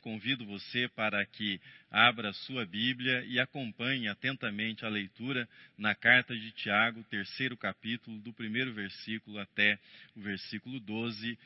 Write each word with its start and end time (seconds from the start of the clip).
convido 0.00 0.44
você 0.44 0.88
para 0.88 1.24
que 1.24 1.60
abra 1.90 2.32
sua 2.32 2.66
Bíblia 2.66 3.24
e 3.26 3.38
acompanhe 3.38 4.08
atentamente 4.08 4.84
a 4.84 4.88
leitura 4.88 5.48
na 5.78 5.94
carta 5.94 6.36
de 6.36 6.50
Tiago, 6.52 7.04
terceiro 7.04 7.56
capítulo, 7.56 8.18
do 8.20 8.32
primeiro 8.32 8.72
versículo 8.72 9.38
até 9.38 9.78
o 10.16 10.20
versículo 10.20 10.80
12. 10.80 11.38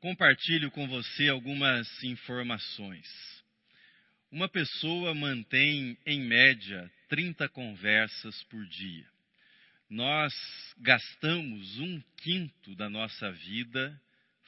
Compartilho 0.00 0.70
com 0.70 0.86
você 0.88 1.28
algumas 1.28 2.02
informações. 2.02 3.06
Uma 4.30 4.48
pessoa 4.48 5.14
mantém, 5.14 5.98
em 6.06 6.20
média, 6.20 6.90
30 7.08 7.48
conversas 7.48 8.42
por 8.44 8.64
dia. 8.66 9.06
Nós 9.90 10.32
gastamos 10.78 11.78
um 11.80 12.00
quinto 12.18 12.76
da 12.76 12.88
nossa 12.88 13.32
vida 13.32 14.00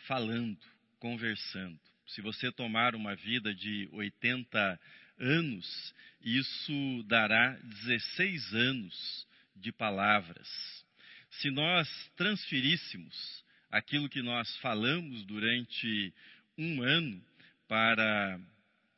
falando, 0.06 0.58
conversando. 0.98 1.78
Se 2.06 2.20
você 2.20 2.50
tomar 2.52 2.94
uma 2.94 3.14
vida 3.14 3.54
de 3.54 3.88
80 3.92 4.80
anos, 5.18 5.94
isso 6.20 7.02
dará 7.06 7.52
16 7.84 8.54
anos 8.54 9.26
de 9.56 9.72
palavras. 9.72 10.48
Se 11.30 11.50
nós 11.50 11.88
transferíssemos 12.16 13.44
aquilo 13.70 14.08
que 14.08 14.22
nós 14.22 14.54
falamos 14.58 15.24
durante 15.24 16.12
um 16.58 16.82
ano 16.82 17.24
para 17.66 18.38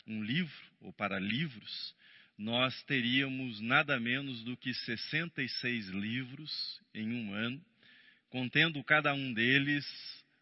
um 0.07 0.23
livro 0.23 0.65
ou 0.81 0.93
para 0.93 1.19
livros, 1.19 1.95
nós 2.37 2.83
teríamos 2.83 3.61
nada 3.61 4.01
menos 4.01 4.43
do 4.43 4.57
que 4.57 4.75
66 4.75 5.89
livros 5.91 6.81
em 6.93 7.13
um 7.13 7.33
ano, 7.33 7.65
contendo 8.29 8.83
cada 8.83 9.15
um 9.15 9.33
deles 9.33 9.87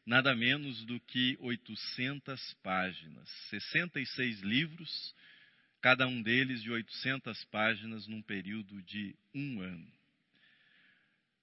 nada 0.05 0.35
menos 0.35 0.85
do 0.85 0.99
que 1.01 1.37
800 1.41 2.55
páginas. 2.63 3.29
66 3.51 4.41
livros, 4.41 5.15
cada 5.81 6.07
um 6.07 6.23
deles 6.23 6.63
de 6.63 6.71
800 6.71 7.45
páginas 7.47 8.07
num 8.07 8.23
período 8.23 8.83
de 8.83 9.15
um 9.35 9.61
ano. 9.61 9.93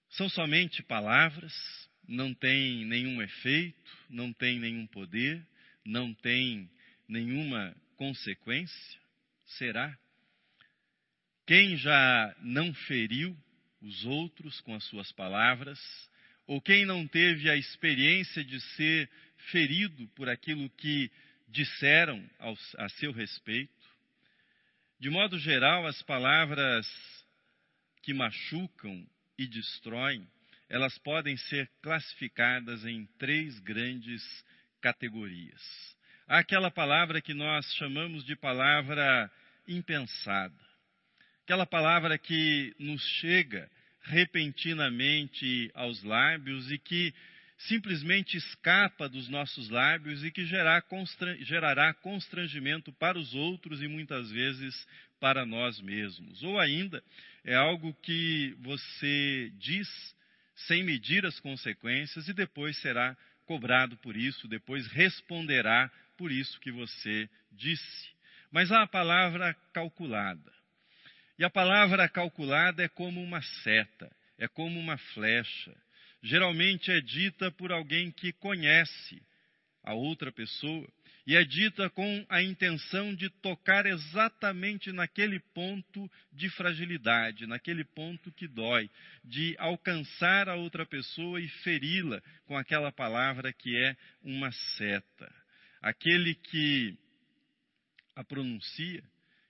São 0.09 0.27
somente 0.30 0.81
palavras, 0.83 1.53
não 2.07 2.33
tem 2.33 2.85
nenhum 2.85 3.21
efeito, 3.21 3.97
não 4.09 4.33
tem 4.33 4.59
nenhum 4.59 4.87
poder, 4.87 5.45
não 5.85 6.13
tem 6.13 6.69
nenhuma 7.07 7.75
consequência? 7.95 8.99
Será? 9.45 9.97
Quem 11.45 11.77
já 11.77 12.35
não 12.41 12.73
feriu 12.73 13.37
os 13.81 14.05
outros 14.05 14.59
com 14.61 14.75
as 14.75 14.83
suas 14.85 15.11
palavras, 15.11 15.80
ou 16.50 16.59
quem 16.59 16.83
não 16.83 17.08
teve 17.08 17.47
a 17.47 17.55
experiência 17.55 18.44
de 18.44 18.59
ser 18.75 19.08
ferido 19.52 20.08
por 20.16 20.28
aquilo 20.28 20.67
que 20.72 21.11
disseram 21.47 22.28
ao, 22.39 22.58
a 22.80 22.89
seu 22.89 23.11
respeito. 23.11 23.72
De 25.00 25.11
modo 25.11 25.38
geral, 25.38 25.86
as 25.86 26.02
palavras 26.02 26.88
que 28.02 28.16
machucam 28.16 29.08
e 29.38 29.45
destroem, 29.45 30.27
elas 30.67 30.97
podem 30.97 31.38
ser 31.38 31.70
classificadas 31.83 32.83
em 32.83 33.05
três 33.20 33.59
grandes 33.59 34.23
categorias. 34.81 35.61
Há 36.27 36.39
aquela 36.39 36.72
palavra 36.72 37.22
que 37.22 37.36
nós 37.36 37.72
chamamos 37.75 38.25
de 38.25 38.36
palavra 38.36 39.31
impensada, 39.67 40.66
aquela 41.44 41.67
palavra 41.67 42.17
que 42.17 42.73
nos 42.80 43.03
chega 43.20 43.70
repentinamente 44.02 45.72
aos 45.73 46.03
lábios 46.03 46.72
e 46.72 46.78
que 46.78 47.14
simplesmente 47.58 48.38
escapa 48.38 49.09
dos 49.09 49.28
nossos 49.28 49.69
lábios 49.69 50.23
e 50.23 50.31
que 50.31 50.45
gerará 50.45 50.81
constrangimento 51.94 52.92
para 52.94 53.20
os 53.20 53.33
outros 53.33 53.81
e 53.81 53.88
muitas 53.88 54.31
vezes 54.31 54.88
para 55.20 55.45
nós 55.45 55.81
mesmos. 55.81 56.42
Ou 56.42 56.58
ainda, 56.59 57.03
é 57.43 57.55
algo 57.55 57.93
que 58.02 58.55
você 58.59 59.52
diz 59.59 59.88
sem 60.67 60.83
medir 60.83 61.26
as 61.26 61.39
consequências 61.39 62.27
e 62.27 62.33
depois 62.33 62.77
será 62.77 63.15
cobrado 63.45 63.98
por 63.98 64.15
isso, 64.15 64.48
depois 64.48 64.88
responderá 64.88 65.92
por 66.17 66.32
isso 66.32 66.59
que 66.59 66.71
você 66.71 67.30
disse. 67.52 68.09
Mas 68.52 68.71
há 68.71 68.83
a 68.83 68.88
palavra 68.88 69.54
calculada. 69.73 70.58
E 71.39 71.45
a 71.45 71.50
palavra 71.50 72.10
calculada 72.10 72.83
é 72.83 72.89
como 72.89 73.23
uma 73.23 73.42
seta, 73.64 74.11
é 74.38 74.45
como 74.45 74.77
uma 74.77 74.98
flecha. 74.98 75.73
Geralmente 76.22 76.92
é 76.92 77.00
dita 77.00 77.50
por 77.50 77.72
alguém 77.72 78.11
que 78.11 78.33
conhece 78.33 79.23
a 79.82 79.94
outra 79.94 80.33
pessoa 80.33 80.86
e 81.26 81.38
é 81.38 81.45
dita 81.45 81.89
com 81.92 82.26
a 82.27 82.44
intenção 82.44 83.16
de 83.16 83.30
tocar 83.30 83.86
exatamente 83.86 84.92
naquele 84.92 85.39
ponto 85.39 86.11
de 86.33 86.50
fragilidade, 86.50 87.48
naquele 87.48 87.86
ponto 87.86 88.33
que 88.33 88.45
dói, 88.45 88.89
de 89.23 89.56
alcançar 89.60 90.50
a 90.50 90.56
outra 90.56 90.86
pessoa 90.86 91.39
e 91.39 91.48
feri-la 91.48 92.21
com 92.48 92.58
aquela 92.58 92.92
palavra 92.92 93.54
que 93.54 93.77
é 93.77 93.95
uma 94.21 94.52
seta. 94.52 95.33
Aquele 95.82 96.36
que 96.36 96.98
a 98.14 98.26
pronuncia 98.26 99.02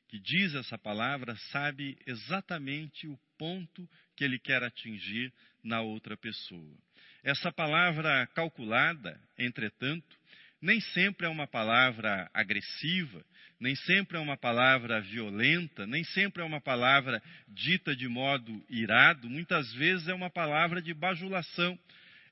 que 0.10 0.20
diz 0.20 0.56
essa 0.56 0.78
palavra 0.78 1.36
sabe 1.52 1.98
exatamente 2.06 3.08
o 3.08 3.18
ponto 3.38 3.88
que 4.16 4.24
ele 4.24 4.40
quer 4.40 4.64
atingir 4.64 5.32
na 5.64 5.82
outra 5.82 6.18
pessoa. 6.18 6.78
Essa 7.24 7.52
palavra 7.52 8.26
calculada, 8.34 9.20
entretanto, 9.38 10.18
nem 10.62 10.82
sempre 10.82 11.28
é 11.28 11.30
uma 11.30 11.46
palavra 11.48 12.30
agressiva, 12.34 13.24
nem 13.60 13.76
sempre 13.76 14.18
é 14.18 14.20
uma 14.20 14.36
palavra 14.36 15.00
violenta, 15.00 15.86
nem 15.86 16.04
sempre 16.04 16.42
é 16.42 16.46
uma 16.46 16.60
palavra 16.60 17.22
dita 17.48 17.96
de 17.96 18.08
modo 18.08 18.66
irado, 18.68 19.30
muitas 19.30 19.72
vezes 19.74 20.08
é 20.08 20.14
uma 20.14 20.30
palavra 20.30 20.82
de 20.82 20.94
bajulação, 20.94 21.78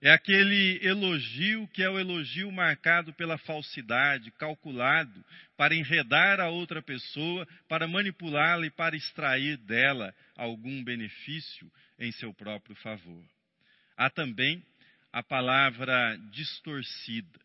é 0.01 0.11
aquele 0.11 0.79
elogio 0.85 1.67
que 1.69 1.81
é 1.81 1.89
o 1.89 1.99
elogio 1.99 2.51
marcado 2.51 3.11
pela 3.13 3.37
falsidade, 3.37 4.31
calculado, 4.31 5.25
para 5.55 5.75
enredar 5.75 6.39
a 6.39 6.49
outra 6.49 6.81
pessoa, 6.81 7.47
para 7.67 7.87
manipulá-la 7.87 8.67
e 8.67 8.69
para 8.69 8.95
extrair 8.95 9.57
dela 9.57 10.13
algum 10.35 10.83
benefício 10.83 11.71
em 11.97 12.11
seu 12.11 12.33
próprio 12.33 12.75
favor. 12.75 13.23
Há 13.95 14.09
também 14.09 14.63
a 15.11 15.23
palavra 15.23 16.15
distorcida. 16.31 17.39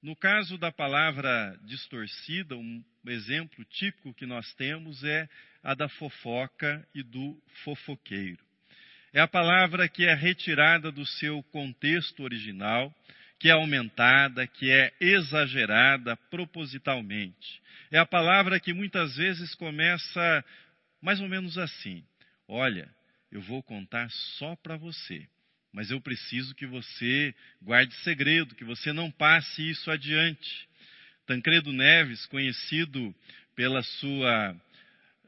No 0.00 0.14
caso 0.14 0.56
da 0.56 0.70
palavra 0.70 1.58
distorcida, 1.64 2.56
um 2.56 2.84
exemplo 3.06 3.64
típico 3.64 4.14
que 4.14 4.26
nós 4.26 4.54
temos 4.54 5.02
é 5.02 5.28
a 5.60 5.74
da 5.74 5.88
fofoca 5.88 6.86
e 6.94 7.02
do 7.02 7.36
fofoqueiro. 7.64 8.45
É 9.12 9.20
a 9.20 9.28
palavra 9.28 9.88
que 9.88 10.04
é 10.04 10.14
retirada 10.14 10.90
do 10.90 11.06
seu 11.06 11.42
contexto 11.44 12.22
original, 12.22 12.94
que 13.38 13.48
é 13.48 13.52
aumentada, 13.52 14.46
que 14.46 14.70
é 14.70 14.92
exagerada 15.00 16.16
propositalmente. 16.30 17.62
É 17.90 17.98
a 17.98 18.06
palavra 18.06 18.58
que 18.58 18.72
muitas 18.72 19.16
vezes 19.16 19.54
começa 19.54 20.44
mais 21.00 21.20
ou 21.20 21.28
menos 21.28 21.56
assim: 21.56 22.04
Olha, 22.48 22.88
eu 23.30 23.40
vou 23.40 23.62
contar 23.62 24.08
só 24.38 24.56
para 24.56 24.76
você, 24.76 25.26
mas 25.72 25.90
eu 25.90 26.00
preciso 26.00 26.54
que 26.54 26.66
você 26.66 27.34
guarde 27.62 27.94
segredo, 27.96 28.54
que 28.54 28.64
você 28.64 28.92
não 28.92 29.10
passe 29.10 29.68
isso 29.68 29.90
adiante. 29.90 30.68
Tancredo 31.26 31.72
Neves, 31.72 32.24
conhecido 32.26 33.14
pela 33.54 33.82
sua 33.82 34.56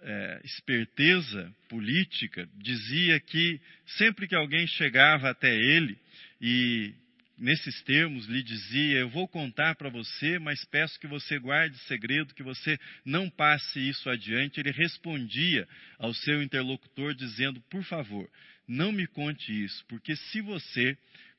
é, 0.03 0.41
esperteza 0.45 1.53
política, 1.69 2.49
dizia 2.57 3.19
que 3.21 3.61
sempre 3.99 4.27
que 4.27 4.35
alguém 4.35 4.67
chegava 4.67 5.31
até 5.31 5.55
ele 5.55 5.99
e 6.41 6.95
nesses 7.39 7.81
termos 7.83 8.27
lhe 8.27 8.43
dizia: 8.43 8.99
Eu 8.99 9.09
vou 9.09 9.29
contar 9.29 9.75
para 9.77 9.89
você, 9.89 10.39
mas 10.39 10.65
peço 10.65 10.99
que 10.99 11.07
você 11.07 11.39
guarde 11.39 11.79
segredo, 11.85 12.35
que 12.35 12.43
você 12.43 12.79
não 13.05 13.31
passe 13.31 13.79
isso 13.89 14.11
adiante. 14.11 14.61
Ele 14.61 14.71
respondia 14.71 15.67
ao 15.99 16.13
seu 16.13 16.43
interlocutor 16.43 17.15
dizendo: 17.15 17.61
Por 17.71 17.85
favor, 17.85 18.29
não 18.67 18.93
me 18.93 19.07
conte 19.07 19.53
isso, 19.65 19.85
porque 19.89 20.15
se 20.17 20.41
você 20.41 20.97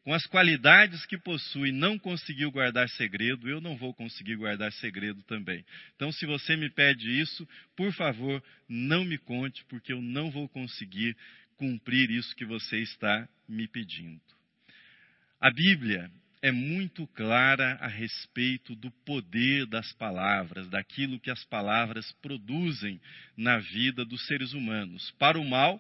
com 0.09 0.13
as 0.15 0.25
qualidades 0.25 1.05
que 1.05 1.19
possui, 1.19 1.71
não 1.71 1.99
conseguiu 1.99 2.51
guardar 2.51 2.89
segredo, 2.89 3.47
eu 3.47 3.61
não 3.61 3.77
vou 3.77 3.93
conseguir 3.93 4.37
guardar 4.37 4.71
segredo 4.71 5.21
também. 5.21 5.63
Então, 5.95 6.11
se 6.11 6.25
você 6.25 6.55
me 6.55 6.67
pede 6.67 7.21
isso, 7.21 7.47
por 7.75 7.93
favor, 7.93 8.43
não 8.67 9.05
me 9.05 9.19
conte, 9.19 9.63
porque 9.65 9.93
eu 9.93 10.01
não 10.01 10.31
vou 10.31 10.49
conseguir 10.49 11.15
cumprir 11.57 12.09
isso 12.09 12.35
que 12.35 12.43
você 12.43 12.79
está 12.79 13.29
me 13.47 13.67
pedindo. 13.67 14.19
A 15.39 15.51
Bíblia 15.51 16.09
é 16.41 16.51
muito 16.51 17.05
clara 17.05 17.77
a 17.79 17.87
respeito 17.87 18.75
do 18.75 18.89
poder 19.05 19.67
das 19.67 19.93
palavras, 19.93 20.67
daquilo 20.69 21.19
que 21.19 21.29
as 21.29 21.45
palavras 21.45 22.11
produzem 22.13 22.99
na 23.37 23.59
vida 23.59 24.03
dos 24.03 24.25
seres 24.25 24.53
humanos, 24.53 25.11
para 25.19 25.39
o 25.39 25.45
mal, 25.45 25.79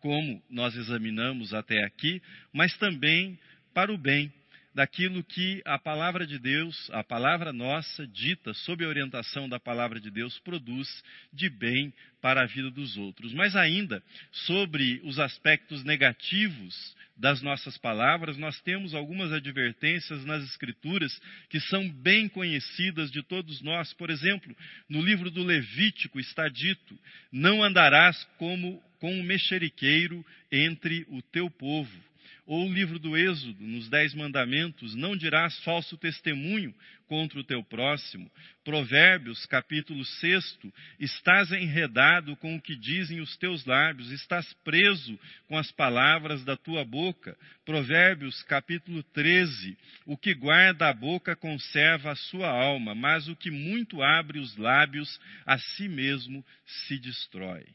como 0.00 0.42
nós 0.50 0.74
examinamos 0.74 1.54
até 1.54 1.84
aqui, 1.84 2.20
mas 2.52 2.76
também 2.78 3.38
para 3.72 3.92
o 3.92 3.98
bem, 3.98 4.32
daquilo 4.74 5.24
que 5.24 5.60
a 5.64 5.78
palavra 5.78 6.26
de 6.26 6.38
Deus, 6.38 6.90
a 6.92 7.02
palavra 7.02 7.52
nossa, 7.52 8.06
dita 8.06 8.54
sob 8.54 8.84
a 8.84 8.88
orientação 8.88 9.48
da 9.48 9.58
palavra 9.58 10.00
de 10.00 10.10
Deus, 10.10 10.38
produz 10.40 10.88
de 11.32 11.48
bem 11.48 11.92
para 12.20 12.42
a 12.42 12.46
vida 12.46 12.70
dos 12.70 12.96
outros. 12.96 13.32
Mas 13.32 13.56
ainda, 13.56 14.02
sobre 14.30 15.00
os 15.04 15.18
aspectos 15.18 15.82
negativos 15.84 16.96
das 17.16 17.42
nossas 17.42 17.76
palavras, 17.76 18.38
nós 18.38 18.60
temos 18.60 18.94
algumas 18.94 19.32
advertências 19.32 20.24
nas 20.24 20.42
Escrituras 20.44 21.20
que 21.50 21.60
são 21.60 21.88
bem 21.90 22.28
conhecidas 22.28 23.10
de 23.10 23.22
todos 23.22 23.60
nós. 23.60 23.92
Por 23.94 24.08
exemplo, 24.08 24.56
no 24.88 25.02
livro 25.02 25.30
do 25.30 25.42
Levítico 25.42 26.20
está 26.20 26.48
dito: 26.48 26.98
Não 27.32 27.62
andarás 27.62 28.24
como 28.38 28.82
com 29.00 29.12
um 29.12 29.22
mexeriqueiro 29.22 30.24
entre 30.50 31.06
o 31.08 31.20
teu 31.22 31.50
povo 31.50 32.09
ou 32.46 32.68
o 32.68 32.72
livro 32.72 32.98
do 32.98 33.16
Êxodo, 33.16 33.62
nos 33.64 33.88
Dez 33.88 34.14
Mandamentos, 34.14 34.94
não 34.94 35.16
dirás 35.16 35.58
falso 35.64 35.96
testemunho 35.96 36.74
contra 37.06 37.40
o 37.40 37.44
teu 37.44 37.62
próximo. 37.64 38.30
Provérbios, 38.62 39.44
capítulo 39.46 40.04
6, 40.04 40.58
estás 41.00 41.50
enredado 41.50 42.36
com 42.36 42.54
o 42.54 42.62
que 42.62 42.76
dizem 42.76 43.20
os 43.20 43.36
teus 43.36 43.64
lábios, 43.64 44.12
estás 44.12 44.52
preso 44.62 45.18
com 45.48 45.58
as 45.58 45.72
palavras 45.72 46.44
da 46.44 46.56
tua 46.56 46.84
boca. 46.84 47.36
Provérbios, 47.64 48.42
capítulo 48.44 49.02
13, 49.02 49.76
o 50.06 50.16
que 50.16 50.34
guarda 50.34 50.88
a 50.88 50.94
boca 50.94 51.34
conserva 51.34 52.12
a 52.12 52.16
sua 52.16 52.48
alma, 52.48 52.94
mas 52.94 53.26
o 53.26 53.34
que 53.34 53.50
muito 53.50 54.02
abre 54.02 54.38
os 54.38 54.56
lábios 54.56 55.20
a 55.44 55.58
si 55.58 55.88
mesmo 55.88 56.44
se 56.64 56.96
destrói. 56.98 57.66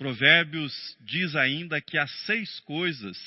Provérbios 0.00 0.96
diz 1.00 1.36
ainda 1.36 1.78
que 1.78 1.98
há 1.98 2.06
seis 2.06 2.58
coisas 2.60 3.18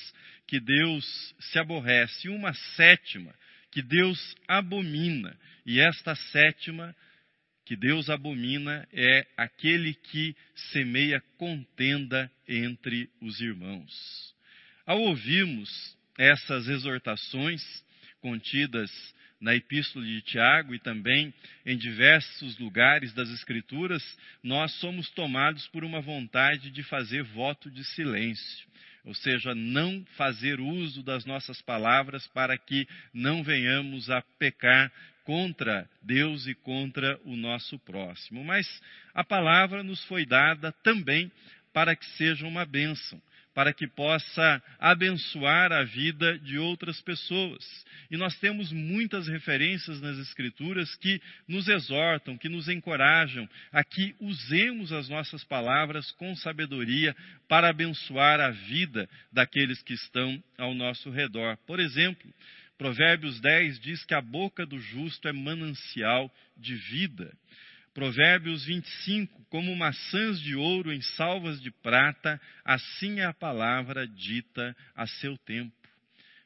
que 0.48 0.60
Deus 0.60 1.36
se 1.40 1.60
aborrece, 1.60 2.28
e 2.28 2.30
uma 2.30 2.54
sétima 2.76 3.34
que 3.72 3.82
Deus 3.82 4.36
abomina. 4.48 5.36
E 5.66 5.80
esta 5.80 6.16
sétima 6.16 6.96
que 7.66 7.76
Deus 7.76 8.10
abomina 8.10 8.88
é 8.92 9.26
aquele 9.38 9.94
que 9.94 10.36
semeia 10.72 11.22
contenda 11.38 12.30
entre 12.48 13.10
os 13.22 13.40
irmãos. 13.40 14.36
Ao 14.86 15.00
ouvirmos 15.00 15.98
essas 16.18 16.68
exortações 16.68 17.62
contidas 18.22 18.92
na 19.40 19.56
Epístola 19.56 20.06
de 20.06 20.22
Tiago 20.22 20.76
e 20.76 20.80
também 20.80 21.34
em 21.66 21.78
diversos 21.78 22.58
lugares 22.60 23.14
das 23.14 23.30
Escrituras, 23.30 24.04
nós 24.42 24.72
somos 24.80 25.10
tomados 25.12 25.68
por 25.68 25.84
uma 25.84 26.00
vontade 26.00 26.70
de 26.70 26.84
fazer 26.84 27.24
voto 27.24 27.72
de 27.72 27.84
silêncio 27.84 28.74
ou 29.04 29.14
seja, 29.14 29.54
não 29.54 30.06
fazer 30.18 30.60
uso 30.60 31.04
das 31.04 31.26
nossas 31.26 31.62
palavras 31.62 32.26
para 32.28 32.58
que 32.58 32.88
não 33.14 33.44
venhamos 33.44 34.10
a 34.10 34.22
pecar 34.40 34.92
contra 35.24 35.90
Deus 36.02 36.48
e 36.48 36.54
contra 36.54 37.20
o 37.24 37.36
nosso 37.36 37.78
próximo. 37.80 38.44
Mas 38.44 38.68
a 39.14 39.24
palavra 39.24 39.84
nos 39.84 40.04
foi 40.06 40.26
dada 40.26 40.72
também 40.84 41.32
para 41.74 41.96
que 41.96 42.06
seja 42.18 42.46
uma 42.46 42.66
bênção 42.66 43.22
para 43.54 43.74
que 43.74 43.88
possa 43.88 44.62
abençoar 44.80 45.72
a 45.72 45.84
vida 45.84 46.38
de 46.40 46.58
outras 46.58 47.02
pessoas. 47.02 47.64
E 48.10 48.18
nós 48.18 48.38
temos 48.40 48.72
muitas 48.72 49.28
referências 49.28 50.02
nas 50.02 50.18
Escrituras 50.18 50.96
que 50.96 51.22
nos 51.48 51.68
exortam, 51.68 52.38
que 52.38 52.50
nos 52.50 52.68
encorajam 52.68 53.48
a 53.72 53.84
que 53.84 54.16
usemos 54.20 54.92
as 54.92 55.10
nossas 55.10 55.44
palavras 55.44 56.12
com 56.12 56.36
sabedoria 56.36 57.16
para 57.48 57.70
abençoar 57.70 58.40
a 58.40 58.50
vida 58.50 59.10
daqueles 59.32 59.82
que 59.82 59.94
estão 59.94 60.44
ao 60.58 60.74
nosso 60.74 61.10
redor. 61.10 61.58
Por 61.66 61.80
exemplo, 61.80 62.34
Provérbios 62.78 63.40
10 63.40 63.80
diz 63.80 64.04
que 64.04 64.14
a 64.14 64.22
boca 64.22 64.66
do 64.66 64.80
justo 64.80 65.28
é 65.28 65.32
manancial 65.32 66.32
de 66.58 66.76
vida. 66.76 67.34
Provérbios 67.94 68.66
25, 68.66 69.46
como 69.50 69.76
maçãs 69.76 70.42
de 70.42 70.56
ouro 70.56 70.92
em 70.92 71.02
salvas 71.16 71.62
de 71.62 71.70
prata, 71.70 72.42
assim 72.66 73.20
é 73.20 73.26
a 73.26 73.34
palavra 73.34 74.08
dita 74.08 74.76
a 74.96 75.06
seu 75.06 75.38
tempo. 75.38 75.72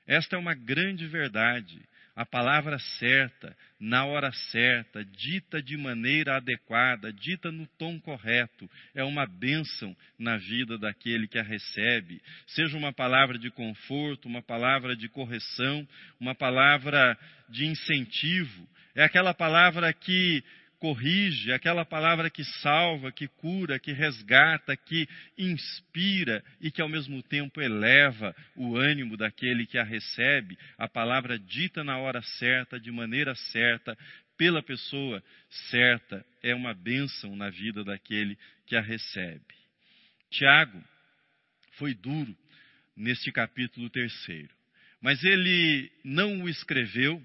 Esta 0.06 0.36
é 0.36 0.40
uma 0.40 0.54
grande 0.54 1.08
verdade. 1.08 1.82
A 2.18 2.26
palavra 2.26 2.80
certa, 2.98 3.56
na 3.80 4.04
hora 4.06 4.32
certa, 4.52 5.06
dita 5.06 5.62
de 5.62 5.78
maneira 5.78 6.36
adequada, 6.36 7.14
dita 7.14 7.52
no 7.52 7.68
tom 7.78 8.00
correto, 8.00 8.68
é 8.96 9.04
uma 9.04 9.28
bênção 9.28 9.96
na 10.18 10.36
vida 10.36 10.80
daquele 10.80 11.28
que 11.28 11.38
a 11.38 11.44
recebe. 11.44 12.20
Seja 12.48 12.76
uma 12.76 12.92
palavra 12.92 13.38
de 13.38 13.52
conforto, 13.52 14.28
uma 14.28 14.42
palavra 14.42 14.96
de 14.96 15.08
correção, 15.08 15.88
uma 16.20 16.34
palavra 16.34 17.16
de 17.50 17.68
incentivo. 17.68 18.68
É 18.96 19.04
aquela 19.04 19.34
palavra 19.34 19.94
que 19.94 20.44
corrige, 20.80 21.52
aquela 21.52 21.84
palavra 21.84 22.30
que 22.30 22.44
salva, 22.62 23.12
que 23.12 23.28
cura, 23.28 23.80
que 23.80 23.92
resgata, 23.92 24.76
que 24.76 25.08
inspira 25.38 26.44
e 26.62 26.70
que 26.70 26.82
ao 26.82 26.90
mesmo 26.90 27.22
tempo 27.24 27.60
eleva 27.60 28.36
o 28.56 28.76
ânimo 28.76 29.18
daquele 29.18 29.66
que 29.66 29.78
a 29.78 29.84
recebe, 29.84 30.58
a 30.78 30.88
palavra 30.88 31.38
dita 31.40 31.84
na 31.84 31.98
hora 31.98 32.22
certa, 32.22 32.80
de 32.80 32.92
maneira 32.92 33.34
certa, 33.36 33.98
pela 34.38 34.62
pessoa 34.62 35.24
certa, 35.70 36.24
é 36.44 36.54
uma 36.54 36.74
bênção 36.74 37.36
na 37.36 37.50
vida 37.50 37.84
daquele 37.84 38.38
que 38.68 38.76
a 38.76 38.82
recebe. 38.82 39.56
Tiago 40.30 40.84
foi 41.74 41.94
duro 41.96 42.38
neste 42.96 43.32
capítulo 43.32 43.90
terceiro, 43.90 44.54
mas 45.02 45.24
ele 45.24 45.92
não 46.04 46.44
o 46.44 46.50
escreveu 46.50 47.24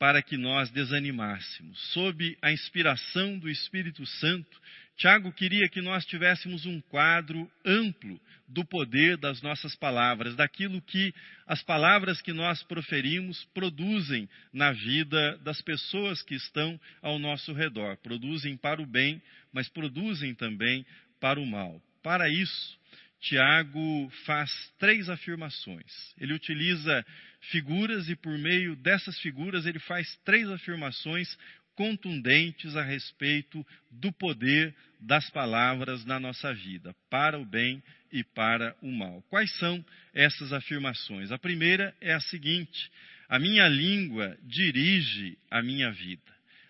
para 0.00 0.22
que 0.22 0.38
nós 0.38 0.70
desanimássemos. 0.70 1.78
Sob 1.92 2.34
a 2.40 2.50
inspiração 2.50 3.38
do 3.38 3.50
Espírito 3.50 4.04
Santo, 4.06 4.58
Tiago 4.96 5.30
queria 5.30 5.68
que 5.68 5.82
nós 5.82 6.06
tivéssemos 6.06 6.64
um 6.64 6.80
quadro 6.80 7.50
amplo 7.66 8.18
do 8.48 8.64
poder 8.64 9.18
das 9.18 9.42
nossas 9.42 9.76
palavras, 9.76 10.34
daquilo 10.34 10.80
que 10.80 11.14
as 11.46 11.62
palavras 11.62 12.22
que 12.22 12.32
nós 12.32 12.62
proferimos 12.62 13.44
produzem 13.52 14.26
na 14.54 14.72
vida 14.72 15.36
das 15.44 15.60
pessoas 15.60 16.22
que 16.22 16.34
estão 16.34 16.80
ao 17.02 17.18
nosso 17.18 17.52
redor. 17.52 17.98
Produzem 17.98 18.56
para 18.56 18.80
o 18.80 18.86
bem, 18.86 19.20
mas 19.52 19.68
produzem 19.68 20.34
também 20.34 20.84
para 21.20 21.38
o 21.38 21.44
mal. 21.44 21.78
Para 22.02 22.26
isso, 22.30 22.79
Tiago 23.20 24.10
faz 24.24 24.50
três 24.78 25.08
afirmações. 25.10 26.14
Ele 26.18 26.32
utiliza 26.32 27.04
figuras 27.50 28.08
e, 28.08 28.16
por 28.16 28.36
meio 28.38 28.74
dessas 28.76 29.18
figuras, 29.20 29.66
ele 29.66 29.78
faz 29.78 30.16
três 30.24 30.48
afirmações 30.48 31.36
contundentes 31.74 32.76
a 32.76 32.82
respeito 32.82 33.66
do 33.90 34.12
poder 34.12 34.74
das 35.00 35.30
palavras 35.30 36.04
na 36.04 36.20
nossa 36.20 36.52
vida, 36.52 36.94
para 37.08 37.38
o 37.38 37.44
bem 37.44 37.82
e 38.12 38.22
para 38.22 38.76
o 38.82 38.90
mal. 38.90 39.22
Quais 39.30 39.50
são 39.58 39.84
essas 40.12 40.52
afirmações? 40.52 41.30
A 41.30 41.38
primeira 41.38 41.94
é 42.00 42.12
a 42.12 42.20
seguinte: 42.20 42.90
a 43.28 43.38
minha 43.38 43.68
língua 43.68 44.36
dirige 44.42 45.38
a 45.50 45.62
minha 45.62 45.90
vida. 45.90 46.20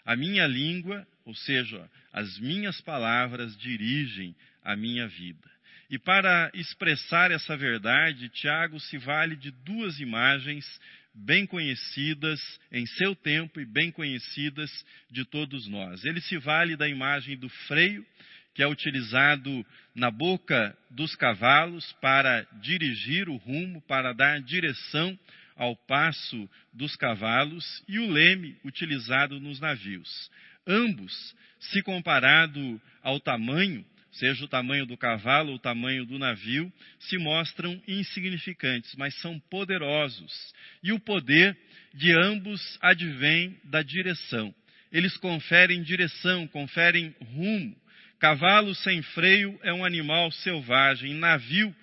A 0.04 0.16
minha 0.16 0.46
língua, 0.46 1.06
ou 1.24 1.34
seja, 1.34 1.88
as 2.12 2.38
minhas 2.38 2.80
palavras 2.80 3.56
dirigem 3.56 4.34
a 4.62 4.76
minha 4.76 5.06
vida. 5.08 5.50
E 5.90 5.98
para 5.98 6.52
expressar 6.54 7.32
essa 7.32 7.56
verdade, 7.56 8.28
Tiago 8.28 8.78
se 8.78 8.96
vale 8.96 9.34
de 9.34 9.50
duas 9.50 9.98
imagens 9.98 10.64
bem 11.12 11.44
conhecidas 11.44 12.40
em 12.70 12.86
seu 12.86 13.16
tempo 13.16 13.60
e 13.60 13.66
bem 13.66 13.90
conhecidas 13.90 14.70
de 15.10 15.24
todos 15.24 15.66
nós. 15.66 16.04
Ele 16.04 16.20
se 16.20 16.38
vale 16.38 16.76
da 16.76 16.88
imagem 16.88 17.36
do 17.36 17.48
freio, 17.66 18.06
que 18.54 18.62
é 18.62 18.68
utilizado 18.68 19.66
na 19.92 20.12
boca 20.12 20.76
dos 20.88 21.16
cavalos 21.16 21.92
para 21.94 22.46
dirigir 22.60 23.28
o 23.28 23.36
rumo, 23.36 23.82
para 23.82 24.12
dar 24.12 24.40
direção 24.40 25.18
ao 25.56 25.74
passo 25.74 26.48
dos 26.72 26.94
cavalos, 26.94 27.82
e 27.88 27.98
o 27.98 28.08
leme 28.08 28.56
utilizado 28.64 29.40
nos 29.40 29.58
navios. 29.58 30.30
Ambos, 30.64 31.34
se 31.58 31.82
comparado 31.82 32.80
ao 33.02 33.18
tamanho, 33.18 33.84
seja 34.12 34.44
o 34.44 34.48
tamanho 34.48 34.86
do 34.86 34.96
cavalo 34.96 35.50
ou 35.50 35.56
o 35.56 35.60
tamanho 35.60 36.04
do 36.04 36.18
navio, 36.18 36.72
se 36.98 37.16
mostram 37.18 37.80
insignificantes, 37.86 38.94
mas 38.96 39.14
são 39.20 39.38
poderosos. 39.50 40.52
E 40.82 40.92
o 40.92 41.00
poder 41.00 41.56
de 41.94 42.12
ambos 42.12 42.78
advém 42.80 43.58
da 43.64 43.82
direção. 43.82 44.54
Eles 44.92 45.16
conferem 45.16 45.82
direção, 45.82 46.46
conferem 46.48 47.14
rumo. 47.34 47.76
Cavalo 48.18 48.74
sem 48.74 49.00
freio 49.02 49.58
é 49.62 49.72
um 49.72 49.84
animal 49.84 50.30
selvagem, 50.32 51.14
navio 51.14 51.74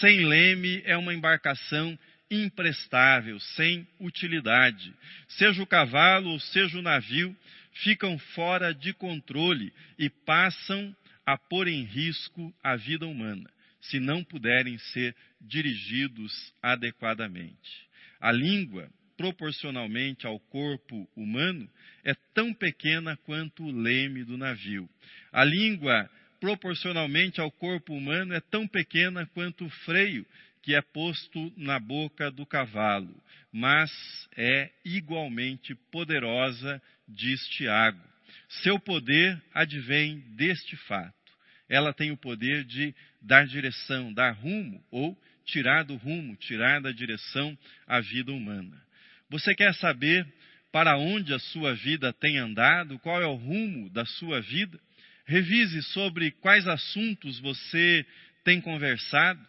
sem 0.00 0.26
leme 0.26 0.82
é 0.84 0.96
uma 0.96 1.14
embarcação 1.14 1.98
imprestável, 2.30 3.40
sem 3.40 3.86
utilidade. 3.98 4.94
Seja 5.28 5.62
o 5.62 5.66
cavalo 5.66 6.30
ou 6.30 6.40
seja 6.40 6.78
o 6.78 6.82
navio, 6.82 7.34
ficam 7.72 8.18
fora 8.18 8.74
de 8.74 8.92
controle 8.92 9.72
e 9.98 10.10
passam 10.10 10.94
a 11.28 11.36
pôr 11.36 11.68
em 11.68 11.82
risco 11.82 12.54
a 12.62 12.74
vida 12.74 13.06
humana, 13.06 13.50
se 13.82 14.00
não 14.00 14.24
puderem 14.24 14.78
ser 14.78 15.14
dirigidos 15.40 16.32
adequadamente. 16.62 17.88
A 18.18 18.32
língua 18.32 18.88
proporcionalmente 19.18 20.28
ao 20.28 20.38
corpo 20.38 21.10
humano, 21.16 21.68
é 22.04 22.14
tão 22.32 22.54
pequena 22.54 23.16
quanto 23.24 23.64
o 23.64 23.72
leme 23.72 24.22
do 24.22 24.38
navio. 24.38 24.88
A 25.32 25.44
língua, 25.44 26.08
proporcionalmente 26.40 27.40
ao 27.40 27.50
corpo 27.50 27.92
humano, 27.92 28.32
é 28.32 28.40
tão 28.40 28.66
pequena 28.66 29.26
quanto 29.34 29.66
o 29.66 29.70
freio 29.84 30.24
que 30.62 30.72
é 30.72 30.80
posto 30.80 31.52
na 31.56 31.80
boca 31.80 32.30
do 32.30 32.46
cavalo, 32.46 33.20
mas 33.52 33.90
é 34.36 34.70
igualmente 34.84 35.74
poderosa, 35.90 36.80
diz 37.08 37.40
Tiago. 37.48 38.00
Seu 38.62 38.78
poder 38.78 39.42
advém 39.52 40.20
deste 40.36 40.76
fato. 40.86 41.17
Ela 41.68 41.92
tem 41.92 42.10
o 42.10 42.16
poder 42.16 42.64
de 42.64 42.94
dar 43.20 43.46
direção, 43.46 44.12
dar 44.12 44.32
rumo 44.32 44.82
ou 44.90 45.16
tirar 45.44 45.84
do 45.84 45.96
rumo, 45.96 46.36
tirar 46.36 46.80
da 46.80 46.92
direção 46.92 47.56
a 47.86 48.00
vida 48.00 48.32
humana. 48.32 48.80
Você 49.28 49.54
quer 49.54 49.74
saber 49.74 50.26
para 50.72 50.96
onde 50.96 51.32
a 51.34 51.38
sua 51.38 51.74
vida 51.74 52.12
tem 52.12 52.38
andado, 52.38 52.98
qual 52.98 53.20
é 53.20 53.26
o 53.26 53.34
rumo 53.34 53.90
da 53.90 54.04
sua 54.04 54.40
vida? 54.40 54.78
Revise 55.26 55.82
sobre 55.82 56.30
quais 56.30 56.66
assuntos 56.66 57.38
você 57.38 58.04
tem 58.44 58.60
conversado 58.60 59.40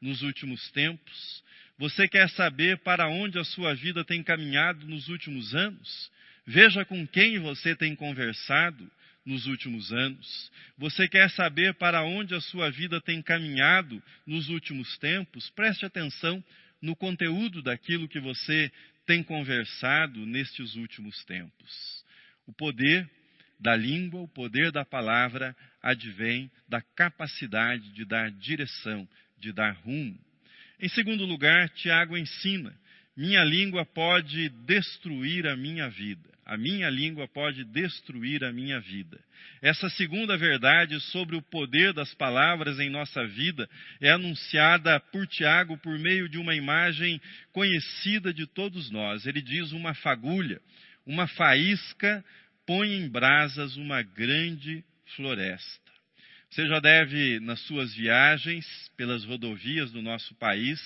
nos 0.00 0.22
últimos 0.22 0.70
tempos. 0.72 1.42
Você 1.78 2.08
quer 2.08 2.28
saber 2.30 2.78
para 2.78 3.08
onde 3.08 3.38
a 3.38 3.44
sua 3.44 3.74
vida 3.74 4.04
tem 4.04 4.22
caminhado 4.22 4.86
nos 4.86 5.08
últimos 5.08 5.54
anos? 5.54 6.10
Veja 6.46 6.84
com 6.84 7.06
quem 7.06 7.38
você 7.38 7.76
tem 7.76 7.94
conversado 7.94 8.90
nos 9.24 9.46
últimos 9.46 9.92
anos? 9.92 10.50
Você 10.76 11.08
quer 11.08 11.30
saber 11.30 11.74
para 11.74 12.02
onde 12.02 12.34
a 12.34 12.40
sua 12.40 12.70
vida 12.70 13.00
tem 13.00 13.22
caminhado 13.22 14.02
nos 14.26 14.48
últimos 14.48 14.96
tempos? 14.98 15.50
Preste 15.50 15.84
atenção 15.84 16.42
no 16.80 16.96
conteúdo 16.96 17.62
daquilo 17.62 18.08
que 18.08 18.20
você 18.20 18.70
tem 19.06 19.22
conversado 19.22 20.24
nestes 20.26 20.74
últimos 20.74 21.24
tempos. 21.24 22.04
O 22.46 22.52
poder 22.52 23.08
da 23.60 23.76
língua, 23.76 24.20
o 24.20 24.28
poder 24.28 24.72
da 24.72 24.84
palavra 24.84 25.56
advém 25.80 26.50
da 26.68 26.80
capacidade 26.80 27.92
de 27.92 28.04
dar 28.04 28.30
direção, 28.30 29.08
de 29.38 29.52
dar 29.52 29.72
rumo. 29.72 30.18
Em 30.80 30.88
segundo 30.88 31.24
lugar, 31.24 31.68
Tiago 31.70 32.16
ensina 32.16 32.76
minha 33.16 33.44
língua 33.44 33.84
pode 33.84 34.48
destruir 34.48 35.46
a 35.46 35.56
minha 35.56 35.88
vida. 35.88 36.31
A 36.44 36.56
minha 36.56 36.90
língua 36.90 37.28
pode 37.28 37.64
destruir 37.64 38.42
a 38.44 38.52
minha 38.52 38.80
vida. 38.80 39.18
Essa 39.60 39.88
segunda 39.90 40.36
verdade 40.36 40.98
sobre 41.00 41.36
o 41.36 41.42
poder 41.42 41.92
das 41.92 42.12
palavras 42.14 42.80
em 42.80 42.90
nossa 42.90 43.24
vida 43.26 43.68
é 44.00 44.10
anunciada 44.10 44.98
por 44.98 45.26
Tiago 45.26 45.78
por 45.78 45.96
meio 45.98 46.28
de 46.28 46.38
uma 46.38 46.54
imagem 46.54 47.20
conhecida 47.52 48.34
de 48.34 48.46
todos 48.46 48.90
nós. 48.90 49.24
Ele 49.24 49.40
diz: 49.40 49.70
uma 49.70 49.94
fagulha, 49.94 50.60
uma 51.06 51.28
faísca 51.28 52.24
põe 52.66 52.92
em 52.92 53.08
brasas 53.08 53.76
uma 53.76 54.02
grande 54.02 54.84
floresta. 55.14 55.82
Você 56.50 56.66
já 56.66 56.80
deve, 56.80 57.40
nas 57.40 57.60
suas 57.60 57.94
viagens 57.94 58.66
pelas 58.94 59.24
rodovias 59.24 59.90
do 59.90 60.02
nosso 60.02 60.34
país, 60.34 60.78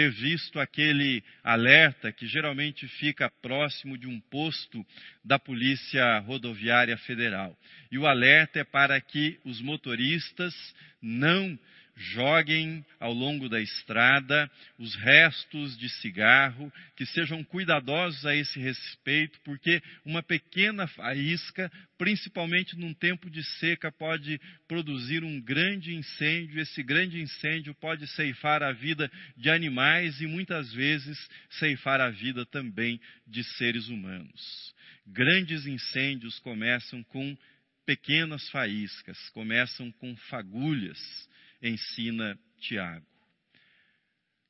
ter 0.00 0.10
visto 0.12 0.58
aquele 0.58 1.22
alerta 1.44 2.10
que 2.10 2.26
geralmente 2.26 2.88
fica 2.88 3.30
próximo 3.42 3.98
de 3.98 4.06
um 4.06 4.18
posto 4.18 4.82
da 5.22 5.38
Polícia 5.38 6.20
Rodoviária 6.20 6.96
Federal. 6.96 7.54
E 7.92 7.98
o 7.98 8.06
alerta 8.06 8.60
é 8.60 8.64
para 8.64 8.98
que 8.98 9.38
os 9.44 9.60
motoristas 9.60 10.54
não 11.02 11.58
joguem 12.00 12.84
ao 12.98 13.12
longo 13.12 13.46
da 13.46 13.60
estrada 13.60 14.50
os 14.78 14.94
restos 14.94 15.76
de 15.76 15.88
cigarro, 16.00 16.72
que 16.96 17.04
sejam 17.04 17.44
cuidadosos 17.44 18.24
a 18.24 18.34
esse 18.34 18.58
respeito, 18.58 19.38
porque 19.44 19.82
uma 20.04 20.22
pequena 20.22 20.86
faísca, 20.88 21.70
principalmente 21.98 22.74
num 22.74 22.94
tempo 22.94 23.28
de 23.28 23.44
seca, 23.58 23.92
pode 23.92 24.40
produzir 24.66 25.22
um 25.22 25.40
grande 25.42 25.94
incêndio. 25.94 26.60
Esse 26.60 26.82
grande 26.82 27.20
incêndio 27.20 27.74
pode 27.74 28.06
ceifar 28.08 28.62
a 28.62 28.72
vida 28.72 29.10
de 29.36 29.50
animais 29.50 30.22
e 30.22 30.26
muitas 30.26 30.72
vezes 30.72 31.18
ceifar 31.50 32.00
a 32.00 32.08
vida 32.08 32.46
também 32.46 32.98
de 33.26 33.44
seres 33.44 33.88
humanos. 33.88 34.74
Grandes 35.06 35.66
incêndios 35.66 36.38
começam 36.38 37.02
com 37.04 37.36
pequenas 37.84 38.48
faíscas, 38.48 39.18
começam 39.30 39.92
com 39.92 40.16
fagulhas 40.16 41.28
ensina 41.62 42.38
Tiago. 42.60 43.06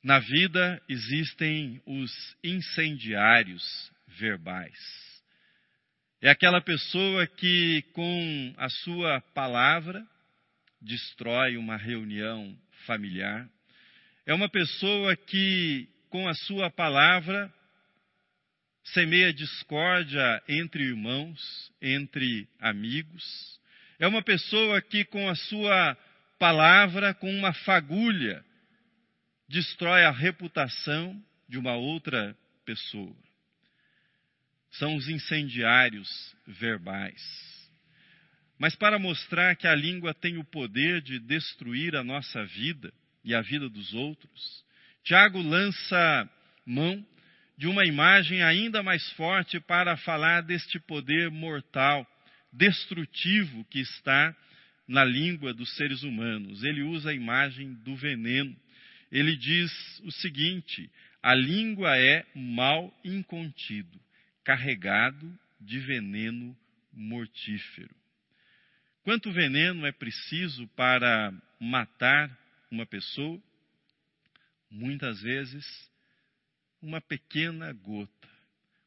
Na 0.02 0.19
vida 0.19 0.83
existem 0.88 1.81
os 1.85 2.37
incendiários 2.43 3.93
verbais. 4.19 4.79
É 6.23 6.31
aquela 6.31 6.61
pessoa 6.61 7.26
que, 7.26 7.83
com 7.93 8.55
a 8.57 8.69
sua 8.69 9.21
palavra, 9.35 10.07
destrói 10.81 11.57
uma 11.57 11.76
reunião 11.76 12.57
familiar. 12.87 13.49
É 14.26 14.33
uma 14.33 14.49
pessoa 14.49 15.17
que, 15.17 15.88
com 16.09 16.29
a 16.29 16.35
sua 16.35 16.71
palavra, 16.71 17.52
semeia 18.85 19.33
discórdia 19.33 20.43
entre 20.49 20.85
irmãos, 20.85 21.73
entre 21.81 22.49
amigos. 22.59 23.61
É 23.99 24.07
uma 24.07 24.23
pessoa 24.23 24.81
que, 24.81 25.05
com 25.05 25.29
a 25.29 25.35
sua 25.35 25.97
palavra 26.40 27.12
com 27.12 27.30
uma 27.30 27.52
fagulha 27.52 28.42
destrói 29.47 30.06
a 30.06 30.11
reputação 30.11 31.23
de 31.47 31.59
uma 31.59 31.75
outra 31.75 32.35
pessoa. 32.64 33.14
São 34.70 34.97
os 34.97 35.06
incendiários 35.06 36.09
verbais. 36.47 37.20
Mas 38.59 38.75
para 38.75 38.99
mostrar 38.99 39.54
que 39.54 39.66
a 39.66 39.75
língua 39.75 40.14
tem 40.14 40.38
o 40.38 40.44
poder 40.44 41.02
de 41.02 41.18
destruir 41.18 41.94
a 41.94 42.02
nossa 42.02 42.42
vida 42.47 42.90
e 43.23 43.35
a 43.35 43.42
vida 43.42 43.68
dos 43.68 43.92
outros, 43.92 44.64
Tiago 45.04 45.42
lança 45.42 46.30
mão 46.64 47.06
de 47.59 47.66
uma 47.66 47.85
imagem 47.85 48.42
ainda 48.42 48.82
mais 48.82 49.06
forte 49.12 49.61
para 49.61 49.94
falar 49.99 50.40
deste 50.42 50.80
poder 50.80 51.30
mortal, 51.30 52.06
destrutivo 52.50 53.62
que 53.66 53.80
está 53.80 54.35
na 54.90 55.04
língua 55.04 55.54
dos 55.54 55.76
seres 55.76 56.02
humanos. 56.02 56.64
Ele 56.64 56.82
usa 56.82 57.11
a 57.11 57.14
imagem 57.14 57.75
do 57.75 57.94
veneno. 57.94 58.56
Ele 59.11 59.37
diz 59.37 59.70
o 60.00 60.11
seguinte: 60.11 60.90
a 61.23 61.32
língua 61.32 61.97
é 61.97 62.26
mal 62.35 62.92
incontido, 63.04 64.00
carregado 64.42 65.32
de 65.61 65.78
veneno 65.78 66.56
mortífero. 66.92 67.94
Quanto 69.04 69.30
veneno 69.30 69.87
é 69.87 69.92
preciso 69.92 70.66
para 70.68 71.32
matar 71.61 72.37
uma 72.68 72.85
pessoa? 72.85 73.40
Muitas 74.68 75.23
vezes, 75.23 75.66
uma 76.82 77.00
pequena 77.00 77.73
gota, 77.73 78.28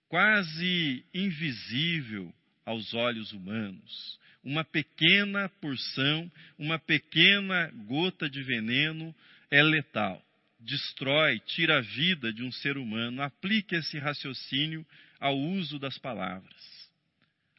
quase 0.09 1.05
invisível 1.13 2.33
aos 2.65 2.93
olhos 2.93 3.31
humanos, 3.31 4.19
uma 4.43 4.63
pequena 4.63 5.47
porção, 5.61 6.31
uma 6.57 6.77
pequena 6.77 7.71
gota 7.85 8.29
de 8.29 8.43
veneno 8.43 9.15
é 9.49 9.63
letal. 9.63 10.21
Destrói, 10.59 11.39
tira 11.39 11.77
a 11.77 11.81
vida 11.81 12.31
de 12.33 12.43
um 12.43 12.51
ser 12.51 12.77
humano. 12.77 13.21
Aplique 13.21 13.75
esse 13.75 13.97
raciocínio 13.99 14.85
ao 15.19 15.37
uso 15.37 15.79
das 15.79 15.97
palavras. 15.97 16.91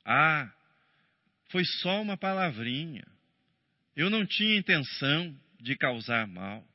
Ah, 0.04 0.50
foi 1.48 1.64
só 1.64 2.02
uma 2.02 2.16
palavrinha. 2.16 3.06
Eu 3.96 4.10
não 4.10 4.26
tinha 4.26 4.58
intenção 4.58 5.34
de 5.60 5.76
causar 5.76 6.26
mal. 6.26 6.66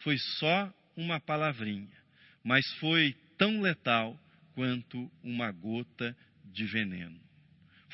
Foi 0.00 0.18
só 0.18 0.72
uma 0.96 1.20
palavrinha. 1.20 1.96
Mas 2.42 2.66
foi 2.74 3.14
tão 3.38 3.60
letal 3.60 4.18
quanto 4.54 5.10
uma 5.22 5.50
gota 5.50 6.16
de 6.44 6.64
veneno. 6.66 7.23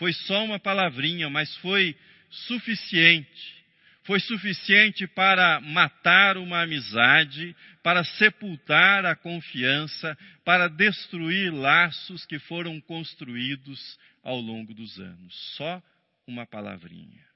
Foi 0.00 0.14
só 0.14 0.42
uma 0.46 0.58
palavrinha, 0.58 1.28
mas 1.28 1.54
foi 1.58 1.94
suficiente. 2.30 3.60
Foi 4.04 4.18
suficiente 4.18 5.06
para 5.06 5.60
matar 5.60 6.38
uma 6.38 6.62
amizade, 6.62 7.54
para 7.82 8.02
sepultar 8.02 9.04
a 9.04 9.14
confiança, 9.14 10.16
para 10.42 10.68
destruir 10.68 11.52
laços 11.52 12.24
que 12.24 12.38
foram 12.38 12.80
construídos 12.80 13.98
ao 14.22 14.40
longo 14.40 14.72
dos 14.72 14.98
anos. 14.98 15.34
Só 15.58 15.82
uma 16.26 16.46
palavrinha. 16.46 17.26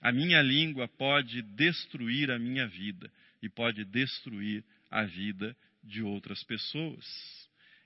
A 0.00 0.10
minha 0.10 0.40
língua 0.40 0.88
pode 0.88 1.42
destruir 1.42 2.30
a 2.30 2.38
minha 2.38 2.66
vida 2.66 3.12
e 3.42 3.50
pode 3.50 3.84
destruir 3.84 4.64
a 4.90 5.04
vida 5.04 5.54
de 5.84 6.00
outras 6.00 6.42
pessoas. 6.42 7.04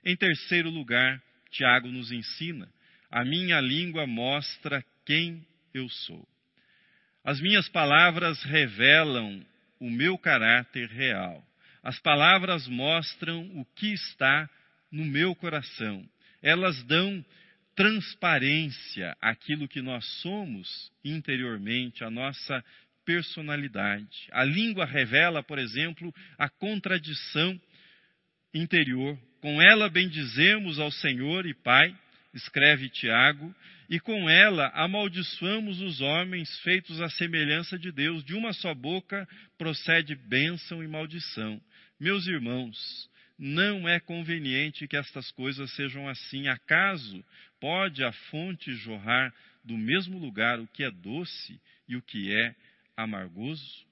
Em 0.01 0.15
terceiro 0.15 0.69
lugar, 0.69 1.21
Tiago 1.51 1.89
nos 1.89 2.09
ensina 2.09 2.71
a 3.11 3.25
minha 3.25 3.59
língua 3.59 4.07
mostra 4.07 4.83
quem 5.05 5.45
eu 5.73 5.89
sou. 5.89 6.25
As 7.23 7.41
minhas 7.41 7.67
palavras 7.67 8.41
revelam 8.43 9.45
o 9.79 9.89
meu 9.89 10.17
caráter 10.17 10.89
real. 10.89 11.43
As 11.83 11.99
palavras 11.99 12.67
mostram 12.67 13.43
o 13.59 13.65
que 13.75 13.93
está 13.93 14.49
no 14.91 15.03
meu 15.03 15.35
coração. 15.35 16.07
Elas 16.41 16.81
dão 16.83 17.23
transparência 17.75 19.15
àquilo 19.21 19.67
que 19.67 19.81
nós 19.81 20.05
somos 20.21 20.91
interiormente, 21.03 22.03
à 22.03 22.09
nossa 22.09 22.63
personalidade. 23.05 24.27
A 24.31 24.43
língua 24.43 24.85
revela, 24.85 25.43
por 25.43 25.59
exemplo, 25.59 26.13
a 26.37 26.47
contradição 26.49 27.59
interior. 28.53 29.17
Com 29.41 29.61
ela 29.61 29.89
bendizemos 29.89 30.79
ao 30.79 30.91
Senhor 30.91 31.45
e 31.45 31.53
Pai, 31.53 31.95
escreve 32.33 32.89
Tiago, 32.89 33.53
e 33.89 33.99
com 33.99 34.29
ela 34.29 34.67
amaldiçoamos 34.69 35.81
os 35.81 35.99
homens 35.99 36.49
feitos 36.59 37.01
à 37.01 37.09
semelhança 37.09 37.77
de 37.77 37.91
Deus. 37.91 38.23
De 38.23 38.33
uma 38.33 38.53
só 38.53 38.73
boca 38.73 39.27
procede 39.57 40.15
bênção 40.15 40.83
e 40.83 40.87
maldição. 40.87 41.61
Meus 41.99 42.25
irmãos, 42.27 43.09
não 43.37 43.89
é 43.89 43.99
conveniente 43.99 44.87
que 44.87 44.95
estas 44.95 45.29
coisas 45.31 45.69
sejam 45.75 46.07
assim. 46.07 46.47
Acaso 46.47 47.23
pode 47.59 48.03
a 48.03 48.11
fonte 48.11 48.73
jorrar 48.75 49.33
do 49.63 49.77
mesmo 49.77 50.17
lugar 50.17 50.59
o 50.59 50.67
que 50.67 50.83
é 50.83 50.91
doce 50.91 51.59
e 51.87 51.95
o 51.95 52.01
que 52.01 52.33
é 52.33 52.55
amargoso? 52.95 53.85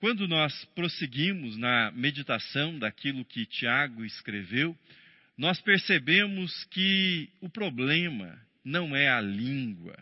Quando 0.00 0.26
nós 0.26 0.64
prosseguimos 0.74 1.58
na 1.58 1.90
meditação 1.92 2.78
daquilo 2.78 3.24
que 3.24 3.44
Tiago 3.44 4.04
escreveu, 4.04 4.76
nós 5.40 5.58
percebemos 5.62 6.64
que 6.64 7.30
o 7.40 7.48
problema 7.48 8.38
não 8.62 8.94
é 8.94 9.08
a 9.08 9.22
língua. 9.22 9.96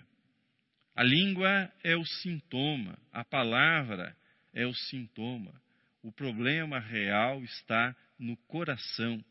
A 0.96 1.04
língua 1.04 1.72
é 1.84 1.96
o 1.96 2.04
sintoma, 2.04 2.98
a 3.12 3.24
palavra 3.24 4.16
é 4.52 4.66
o 4.66 4.74
sintoma. 4.74 5.54
O 6.02 6.10
problema 6.10 6.80
real 6.80 7.40
está 7.44 7.94
no 8.18 8.36
coração, 8.48 9.24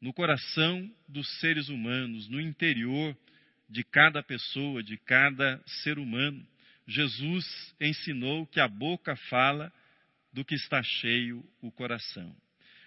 no 0.00 0.12
coração 0.12 0.88
dos 1.08 1.28
seres 1.40 1.68
humanos, 1.68 2.28
no 2.28 2.40
interior 2.40 3.18
de 3.68 3.82
cada 3.82 4.22
pessoa, 4.22 4.84
de 4.84 4.96
cada 4.98 5.60
ser 5.82 5.98
humano. 5.98 6.46
Jesus 6.86 7.74
ensinou 7.80 8.46
que 8.46 8.60
a 8.60 8.68
boca 8.68 9.16
fala 9.28 9.72
do 10.32 10.44
que 10.44 10.54
está 10.54 10.80
cheio 10.80 11.44
o 11.60 11.72
coração. 11.72 12.43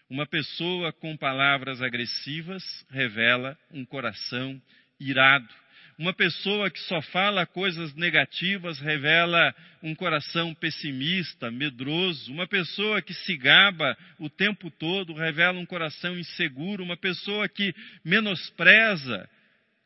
Uma 0.09 0.25
pessoa 0.25 0.93
com 0.93 1.17
palavras 1.17 1.81
agressivas 1.81 2.63
revela 2.89 3.57
um 3.71 3.83
coração 3.83 4.61
irado. 4.99 5.53
Uma 5.97 6.13
pessoa 6.13 6.69
que 6.69 6.79
só 6.81 7.01
fala 7.01 7.45
coisas 7.45 7.93
negativas 7.93 8.79
revela 8.79 9.53
um 9.83 9.93
coração 9.93 10.53
pessimista, 10.53 11.51
medroso. 11.51 12.31
Uma 12.31 12.47
pessoa 12.47 13.01
que 13.01 13.13
se 13.13 13.35
gaba 13.35 13.97
o 14.17 14.29
tempo 14.29 14.71
todo 14.71 15.13
revela 15.13 15.59
um 15.59 15.65
coração 15.65 16.17
inseguro. 16.17 16.83
Uma 16.83 16.95
pessoa 16.95 17.49
que 17.49 17.73
menospreza 18.05 19.27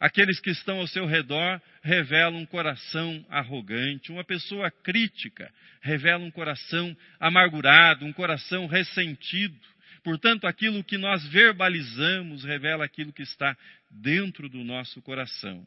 Aqueles 0.01 0.39
que 0.39 0.49
estão 0.49 0.79
ao 0.79 0.87
seu 0.87 1.05
redor 1.05 1.61
revelam 1.83 2.39
um 2.39 2.45
coração 2.47 3.23
arrogante. 3.29 4.11
Uma 4.11 4.23
pessoa 4.23 4.71
crítica 4.71 5.53
revela 5.79 6.23
um 6.23 6.31
coração 6.31 6.97
amargurado, 7.19 8.03
um 8.03 8.11
coração 8.11 8.65
ressentido. 8.65 9.55
Portanto, 10.03 10.47
aquilo 10.47 10.83
que 10.83 10.97
nós 10.97 11.25
verbalizamos 11.27 12.43
revela 12.43 12.85
aquilo 12.85 13.13
que 13.13 13.21
está 13.21 13.55
dentro 13.89 14.49
do 14.49 14.63
nosso 14.63 15.01
coração. 15.01 15.65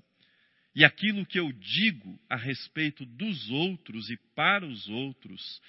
E 0.74 0.84
aquilo 0.84 1.24
que 1.24 1.38
eu 1.38 1.52
digo 1.52 2.18
a 2.28 2.36
respeito 2.36 3.06
dos 3.06 3.48
outros 3.50 4.10
e 4.10 4.16
para 4.34 4.66
os 4.66 4.88
outros 4.88 5.62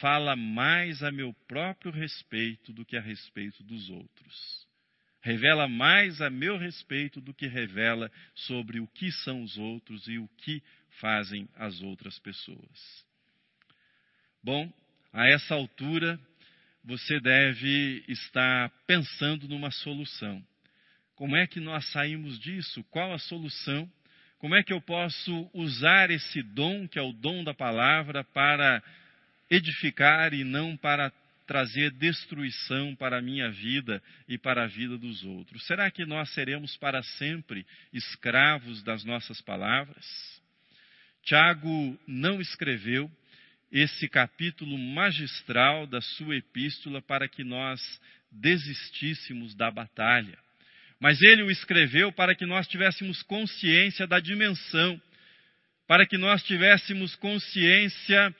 fala 0.00 0.36
mais 0.36 1.02
a 1.02 1.10
meu 1.10 1.34
próprio 1.48 1.90
respeito 1.90 2.72
do 2.72 2.84
que 2.84 2.96
a 2.96 3.00
respeito 3.00 3.62
dos 3.64 3.90
outros 3.90 4.64
revela 5.24 5.66
mais 5.66 6.20
a 6.20 6.28
meu 6.28 6.58
respeito 6.58 7.18
do 7.18 7.32
que 7.32 7.46
revela 7.46 8.12
sobre 8.34 8.78
o 8.78 8.86
que 8.86 9.10
são 9.10 9.42
os 9.42 9.56
outros 9.56 10.06
e 10.06 10.18
o 10.18 10.28
que 10.36 10.62
fazem 11.00 11.48
as 11.56 11.80
outras 11.80 12.18
pessoas. 12.18 13.06
Bom, 14.42 14.70
a 15.10 15.26
essa 15.26 15.54
altura, 15.54 16.20
você 16.84 17.18
deve 17.18 18.04
estar 18.08 18.70
pensando 18.86 19.48
numa 19.48 19.70
solução. 19.70 20.44
Como 21.16 21.34
é 21.36 21.46
que 21.46 21.60
nós 21.60 21.90
saímos 21.92 22.38
disso? 22.38 22.84
Qual 22.90 23.12
a 23.12 23.18
solução? 23.18 23.90
Como 24.38 24.54
é 24.54 24.62
que 24.62 24.72
eu 24.72 24.80
posso 24.80 25.50
usar 25.54 26.10
esse 26.10 26.42
dom, 26.42 26.86
que 26.86 26.98
é 26.98 27.02
o 27.02 27.12
dom 27.12 27.42
da 27.42 27.54
palavra, 27.54 28.22
para 28.22 28.82
edificar 29.50 30.34
e 30.34 30.44
não 30.44 30.76
para 30.76 31.10
trazer 31.46 31.90
destruição 31.92 32.94
para 32.94 33.18
a 33.18 33.22
minha 33.22 33.50
vida 33.50 34.02
e 34.28 34.36
para 34.36 34.64
a 34.64 34.66
vida 34.66 34.98
dos 34.98 35.24
outros? 35.24 35.66
Será 35.66 35.90
que 35.90 36.04
nós 36.04 36.28
seremos 36.34 36.76
para 36.76 37.02
sempre 37.02 37.64
escravos 37.92 38.82
das 38.82 39.04
nossas 39.04 39.40
palavras? 39.40 40.04
Tiago 41.22 41.98
não 42.06 42.40
escreveu 42.40 43.10
esse 43.74 44.08
capítulo 44.08 44.78
magistral 44.78 45.84
da 45.84 46.00
sua 46.00 46.36
epístola 46.36 47.02
para 47.02 47.26
que 47.26 47.42
nós 47.42 47.80
desistíssemos 48.30 49.52
da 49.56 49.68
batalha. 49.68 50.38
Mas 51.00 51.20
ele 51.20 51.42
o 51.42 51.50
escreveu 51.50 52.12
para 52.12 52.36
que 52.36 52.46
nós 52.46 52.68
tivéssemos 52.68 53.20
consciência 53.24 54.06
da 54.06 54.20
dimensão, 54.20 55.02
para 55.88 56.06
que 56.06 56.16
nós 56.16 56.40
tivéssemos 56.44 57.16
consciência 57.16 58.32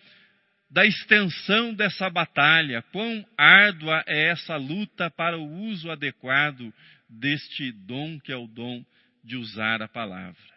da 0.70 0.86
extensão 0.86 1.74
dessa 1.74 2.08
batalha, 2.08 2.80
quão 2.92 3.26
árdua 3.36 4.04
é 4.06 4.28
essa 4.28 4.54
luta 4.54 5.10
para 5.10 5.36
o 5.36 5.44
uso 5.66 5.90
adequado 5.90 6.72
deste 7.08 7.72
dom 7.72 8.20
que 8.20 8.30
é 8.30 8.36
o 8.36 8.46
dom 8.46 8.84
de 9.24 9.36
usar 9.36 9.82
a 9.82 9.88
palavra. 9.88 10.54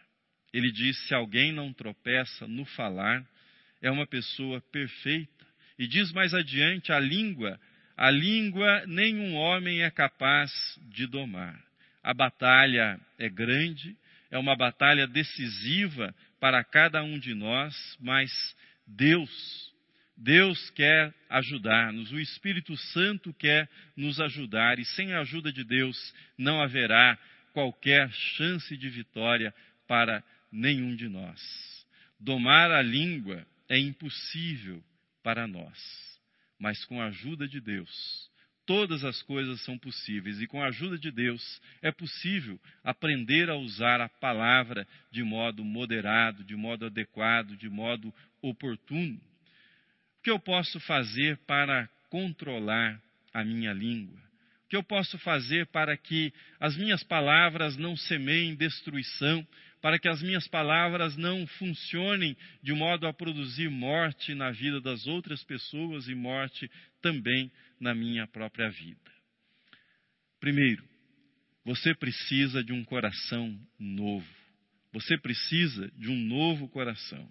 Ele 0.54 0.72
diz: 0.72 0.96
se 1.08 1.16
alguém 1.16 1.52
não 1.52 1.74
tropeça 1.74 2.48
no 2.48 2.64
falar, 2.64 3.26
é 3.82 3.92
uma 3.92 4.08
pessoa 4.08 4.62
perfeita. 4.72 5.46
E 5.78 5.88
diz 5.88 6.12
mais 6.12 6.34
adiante: 6.34 6.92
a 6.92 7.00
língua, 7.00 7.60
a 7.96 8.10
língua 8.10 8.86
nenhum 8.88 9.36
homem 9.36 9.82
é 9.82 9.90
capaz 9.90 10.52
de 10.90 11.06
domar. 11.08 11.62
A 12.04 12.14
batalha 12.14 13.00
é 13.18 13.30
grande, 13.30 13.96
é 14.32 14.38
uma 14.38 14.56
batalha 14.56 15.08
decisiva 15.08 16.16
para 16.40 16.64
cada 16.64 17.04
um 17.04 17.20
de 17.20 17.34
nós, 17.34 17.76
mas 18.00 18.32
Deus 18.86 19.68
Deus 20.18 20.72
quer 20.72 21.14
ajudar-nos, 21.30 22.12
o 22.12 22.20
Espírito 22.20 22.76
Santo 22.76 23.32
quer 23.34 23.70
nos 23.96 24.20
ajudar, 24.20 24.80
e 24.80 24.86
sem 24.86 25.14
a 25.14 25.20
ajuda 25.20 25.54
de 25.54 25.64
Deus 25.64 25.96
não 26.36 26.60
haverá 26.60 27.18
qualquer 27.54 28.12
chance 28.12 28.76
de 28.76 28.90
vitória 28.90 29.54
para 29.88 30.24
nenhum 30.52 30.96
de 30.96 31.08
nós. 31.08 31.40
Domar 32.20 32.72
a 32.72 32.82
língua 32.82 33.46
é 33.70 33.78
impossível 33.78 34.84
para 35.24 35.48
nós, 35.48 35.78
mas 36.60 36.84
com 36.86 37.02
a 37.02 37.08
ajuda 37.08 37.48
de 37.48 37.60
Deus, 37.60 38.30
todas 38.66 39.04
as 39.04 39.22
coisas 39.24 39.62
são 39.64 39.78
possíveis, 39.78 40.42
e 40.42 40.46
com 40.46 40.62
a 40.62 40.68
ajuda 40.68 41.00
de 41.00 41.10
Deus 41.10 41.62
é 41.82 41.92
possível 41.92 42.60
aprender 42.84 43.50
a 43.50 43.56
usar 43.56 44.02
a 44.02 44.10
palavra 44.10 44.86
de 45.10 45.24
modo 45.24 45.64
moderado, 45.64 46.44
de 46.44 46.56
modo 46.56 46.86
adequado, 46.86 47.56
de 47.56 47.70
modo 47.70 48.14
oportuno. 48.42 49.20
Que 50.22 50.30
eu 50.30 50.40
posso 50.40 50.80
fazer 50.82 51.38
para 51.48 51.90
controlar 52.10 53.02
a 53.34 53.44
minha 53.44 53.72
língua? 53.72 54.18
O 54.66 54.70
que 54.70 54.76
eu 54.76 54.84
posso 54.84 55.18
fazer 55.20 55.66
para 55.68 55.96
que 55.96 56.34
as 56.60 56.76
minhas 56.76 57.02
palavras 57.02 57.78
não 57.78 57.96
semeiem 57.96 58.54
destruição, 58.54 59.48
para 59.88 59.98
que 59.98 60.10
as 60.10 60.22
minhas 60.22 60.46
palavras 60.50 61.16
não 61.16 61.48
funcionem 61.48 62.36
de 62.62 62.74
modo 62.74 63.08
a 63.08 63.14
produzir 63.14 63.70
morte 63.70 64.36
na 64.36 64.52
vida 64.52 64.82
das 64.82 65.08
outras 65.08 65.42
pessoas 65.46 66.10
e 66.10 66.14
morte 66.14 66.70
também 67.02 67.50
na 67.80 67.96
minha 67.96 68.28
própria 68.28 68.70
vida? 68.70 69.00
Primeiro, 70.42 70.84
você 71.64 71.96
precisa 71.96 72.62
de 72.62 72.74
um 72.74 72.84
coração 72.84 73.58
novo. 73.80 74.28
Você 74.92 75.18
precisa 75.18 75.90
de 75.96 76.10
um 76.10 76.18
novo 76.18 76.68
coração 76.68 77.26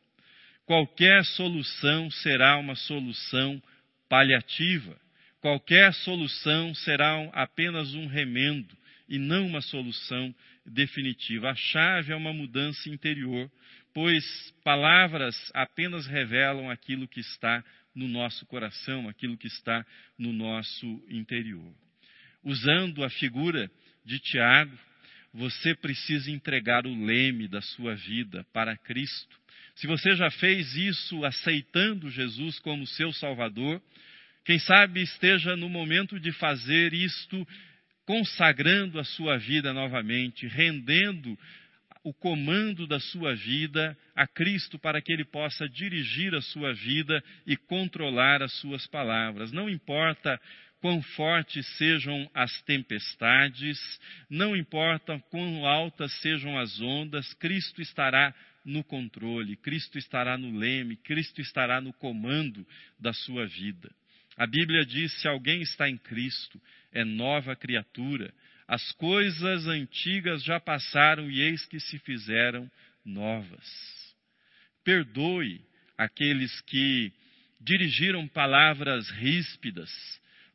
qualquer 0.65 1.27
solução 1.27 2.11
será 2.11 2.57
uma 2.57 2.75
solução 2.75 3.63
paliativa. 4.09 4.99
Qualquer 5.43 5.93
solução 5.93 6.75
será 6.75 7.23
apenas 7.35 7.93
um 7.93 8.07
remendo 8.07 8.75
e 9.07 9.19
não 9.19 9.47
uma 9.47 9.61
solução 9.61 10.35
definitiva. 10.67 11.51
A 11.51 11.55
chave 11.55 12.13
é 12.13 12.17
uma 12.17 12.33
mudança 12.33 12.89
interior, 12.89 13.51
pois 13.95 14.25
palavras 14.65 15.37
apenas 15.55 16.07
revelam 16.07 16.71
aquilo 16.71 17.09
que 17.09 17.21
está 17.21 17.65
no 17.95 18.09
nosso 18.09 18.45
coração, 18.47 19.09
aquilo 19.09 19.37
que 19.37 19.47
está 19.47 19.85
no 20.19 20.33
nosso 20.33 20.87
interior. 21.09 21.73
Usando 22.43 23.03
a 23.03 23.11
figura 23.11 23.71
de 24.05 24.19
Tiago, 24.19 24.79
você 25.33 25.75
precisa 25.75 26.31
entregar 26.31 26.87
o 26.87 27.05
leme 27.05 27.49
da 27.49 27.61
sua 27.61 27.95
vida 27.95 28.45
para 28.53 28.77
Cristo 28.77 29.37
se 29.77 29.87
você 29.87 30.17
já 30.17 30.31
fez 30.31 30.75
isso 30.75 31.23
aceitando 31.23 32.11
Jesus 32.11 32.59
como 32.59 32.87
seu 32.87 33.13
Salvador, 33.13 33.81
quem 34.43 34.59
sabe 34.59 35.03
esteja 35.03 35.55
no 35.55 35.69
momento 35.69 36.19
de 36.19 36.33
fazer 36.33 36.95
isto 36.95 37.47
consagrando 38.07 38.99
a 39.01 39.05
sua 39.05 39.37
vida 39.37 39.73
novamente, 39.73 40.47
rendendo 40.47 41.37
o 42.05 42.15
comando 42.15 42.87
da 42.87 43.01
sua 43.01 43.35
vida 43.35 43.99
a 44.15 44.29
Cristo 44.29 44.79
para 44.79 45.03
que 45.03 45.13
ele 45.13 45.25
possa 45.25 45.69
dirigir 45.69 46.33
a 46.37 46.41
sua 46.41 46.73
vida 46.73 47.23
e 47.45 47.57
controlar 47.57 48.43
as 48.43 48.53
suas 48.61 48.87
palavras. 48.87 49.51
Não 49.51 49.69
importa 49.69 50.41
quão 50.81 51.03
fortes 51.03 51.67
sejam 51.77 52.31
as 52.33 52.63
tempestades, 52.63 53.77
não 54.31 54.55
importa 54.55 55.19
quão 55.31 55.67
altas 55.67 56.13
sejam 56.21 56.57
as 56.57 56.81
ondas, 56.81 57.35
Cristo 57.35 57.83
estará 57.83 58.33
no 58.65 58.85
controle, 58.85 59.57
Cristo 59.57 59.99
estará 59.99 60.39
no 60.39 60.57
leme, 60.57 60.97
Cristo 60.97 61.41
estará 61.41 61.81
no 61.81 61.93
comando 61.93 62.65
da 63.01 63.13
sua 63.13 63.47
vida. 63.47 63.91
A 64.37 64.47
Bíblia 64.47 64.85
diz: 64.85 65.13
se 65.21 65.27
alguém 65.27 65.63
está 65.63 65.89
em 65.89 65.97
Cristo, 65.97 66.61
é 66.97 67.05
nova 67.05 67.55
criatura. 67.55 68.33
As 68.67 68.91
coisas 68.93 69.67
antigas 69.67 70.43
já 70.43 70.59
passaram 70.59 71.31
e 71.31 71.41
eis 71.41 71.67
que 71.67 71.79
se 71.79 71.99
fizeram 71.99 72.71
novas. 73.05 73.65
Perdoe 74.83 75.61
aqueles 75.97 76.61
que 76.63 77.13
dirigiram 77.61 78.27
palavras 78.27 79.09
ríspidas, 79.11 79.91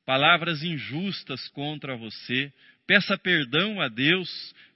palavras 0.06 0.64
injustas 0.64 1.48
contra 1.50 1.96
você. 1.96 2.52
Peça 2.88 3.18
perdão 3.18 3.80
a 3.80 3.88
Deus 3.88 4.30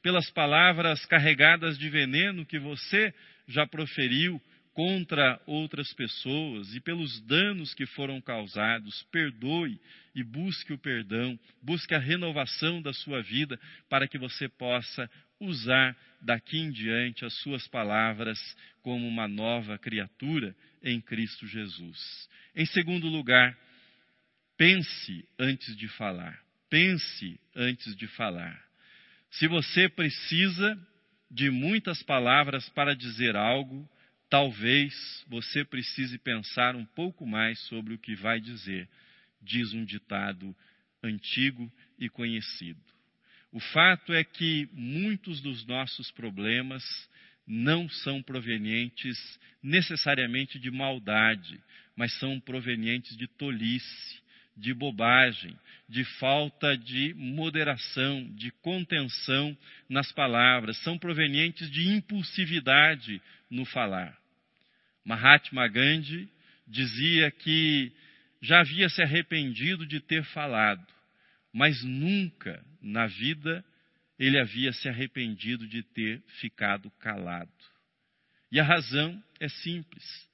pelas 0.04 0.30
palavras 0.30 1.04
carregadas 1.08 1.78
de 1.80 1.90
veneno 1.90 2.46
que 2.46 2.60
você 2.60 3.14
já 3.48 3.66
proferiu 3.66 4.40
contra 4.76 5.42
outras 5.48 5.94
pessoas 5.94 6.76
e 6.76 6.82
pelos 6.82 7.22
danos 7.22 7.74
que 7.74 7.86
foram 7.86 8.20
causados. 8.20 9.04
Perdoe 9.04 9.80
e 10.14 10.22
busque 10.22 10.74
o 10.74 10.78
perdão, 10.78 11.40
busque 11.64 11.96
a 11.96 11.98
renovação 11.98 12.82
da 12.82 12.94
sua 12.94 13.24
vida 13.24 13.58
para 13.90 14.06
que 14.06 14.18
você 14.18 14.50
possa 14.50 15.10
usar 15.40 15.96
daqui 16.22 16.58
em 16.58 16.72
diante 16.72 17.24
as 17.24 17.34
suas 17.36 17.66
palavras 17.70 18.38
como 18.84 19.08
uma 19.08 19.30
nova 19.30 19.78
criatura 19.78 20.54
em 20.84 21.00
Cristo 21.00 21.48
Jesus. 21.48 22.30
Em 22.54 22.66
segundo 22.66 23.08
lugar, 23.08 23.58
pense 24.58 25.26
antes 25.40 25.74
de 25.78 25.88
falar. 25.88 26.38
Pense 26.70 27.40
antes 27.56 27.96
de 27.96 28.08
falar. 28.08 28.62
Se 29.32 29.48
você 29.48 29.88
precisa 29.88 30.78
de 31.32 31.50
muitas 31.50 32.04
palavras 32.04 32.68
para 32.70 32.94
dizer 32.94 33.38
algo, 33.38 33.90
Talvez 34.30 35.24
você 35.28 35.64
precise 35.64 36.18
pensar 36.18 36.76
um 36.76 36.86
pouco 36.86 37.26
mais 37.26 37.60
sobre 37.68 37.94
o 37.94 38.00
que 38.00 38.16
vai 38.16 38.40
dizer, 38.40 38.90
diz 39.42 39.74
um 39.74 39.86
ditado 39.86 40.56
antigo 41.04 41.72
e 42.00 42.10
conhecido. 42.10 42.82
O 43.52 43.60
fato 43.60 44.12
é 44.12 44.24
que 44.24 44.68
muitos 44.74 45.40
dos 45.40 45.66
nossos 45.66 46.12
problemas 46.12 46.84
não 47.48 47.88
são 47.88 48.22
provenientes 48.22 49.18
necessariamente 49.62 50.60
de 50.60 50.72
maldade, 50.72 51.62
mas 51.96 52.12
são 52.20 52.40
provenientes 52.40 53.16
de 53.16 53.28
tolice, 53.28 54.22
de 54.56 54.74
bobagem, 54.74 55.58
de 55.88 56.04
falta 56.04 56.78
de 56.78 57.14
moderação, 57.16 58.30
de 58.34 58.52
contenção 58.62 59.58
nas 59.90 60.12
palavras, 60.12 60.78
são 60.78 60.98
provenientes 60.98 61.70
de 61.70 61.90
impulsividade 61.90 63.22
no 63.50 63.66
falar. 63.66 64.18
Mahatma 65.04 65.68
Gandhi 65.68 66.30
dizia 66.68 67.30
que 67.30 67.92
já 68.42 68.62
havia 68.62 68.90
se 68.90 69.02
arrependido 69.02 69.86
de 69.86 70.00
ter 70.00 70.24
falado, 70.26 70.86
mas 71.54 71.84
nunca 71.84 72.64
na 72.82 73.08
vida 73.08 73.64
ele 74.18 74.40
havia 74.40 74.72
se 74.72 74.88
arrependido 74.88 75.68
de 75.68 75.84
ter 75.84 76.22
ficado 76.40 76.90
calado. 76.92 77.52
E 78.52 78.60
a 78.60 78.64
razão 78.64 79.22
é 79.40 79.50
simples. 79.50 80.30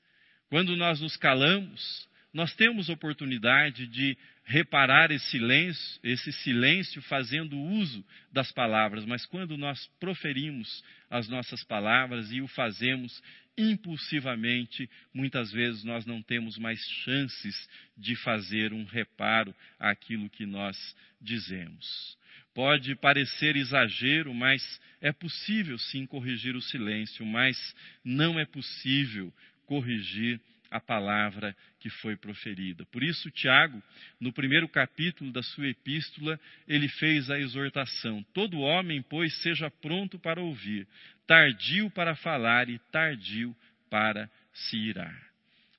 Quando 0.49 0.75
nós 0.75 0.99
nos 1.01 1.17
calamos, 1.17 2.07
nós 2.33 2.55
temos 2.55 2.87
oportunidade 2.87 3.85
de 3.87 4.17
reparar 4.43 5.11
esse 5.11 5.25
silêncio, 5.31 5.99
esse 6.03 6.31
silêncio 6.31 7.01
fazendo 7.03 7.57
uso 7.57 8.05
das 8.31 8.51
palavras, 8.51 9.05
mas 9.05 9.25
quando 9.25 9.57
nós 9.57 9.85
proferimos 9.99 10.83
as 11.09 11.27
nossas 11.27 11.63
palavras 11.63 12.31
e 12.31 12.41
o 12.41 12.47
fazemos 12.47 13.21
impulsivamente, 13.57 14.89
muitas 15.13 15.51
vezes 15.51 15.83
nós 15.83 16.05
não 16.05 16.21
temos 16.21 16.57
mais 16.57 16.79
chances 17.03 17.69
de 17.97 18.15
fazer 18.15 18.71
um 18.71 18.85
reparo 18.85 19.53
àquilo 19.77 20.29
que 20.29 20.45
nós 20.45 20.77
dizemos. 21.19 22.17
Pode 22.53 22.95
parecer 22.95 23.55
exagero, 23.55 24.33
mas 24.33 24.61
é 25.01 25.11
possível 25.11 25.77
sim 25.77 26.05
corrigir 26.05 26.55
o 26.55 26.61
silêncio, 26.61 27.25
mas 27.25 27.57
não 28.03 28.39
é 28.39 28.45
possível 28.45 29.33
corrigir 29.65 30.39
a 30.71 30.79
palavra 30.79 31.55
que 31.79 31.89
foi 31.89 32.15
proferida. 32.15 32.85
Por 32.85 33.03
isso, 33.03 33.29
Tiago, 33.29 33.83
no 34.19 34.31
primeiro 34.31 34.69
capítulo 34.69 35.31
da 35.31 35.43
sua 35.43 35.67
epístola, 35.67 36.39
ele 36.65 36.87
fez 36.87 37.29
a 37.29 37.37
exortação: 37.37 38.25
Todo 38.33 38.61
homem, 38.61 39.01
pois, 39.01 39.35
seja 39.41 39.69
pronto 39.69 40.17
para 40.17 40.41
ouvir, 40.41 40.87
tardio 41.27 41.91
para 41.91 42.15
falar 42.15 42.69
e 42.69 42.79
tardio 42.91 43.55
para 43.89 44.31
se 44.53 44.77
irar. 44.77 45.21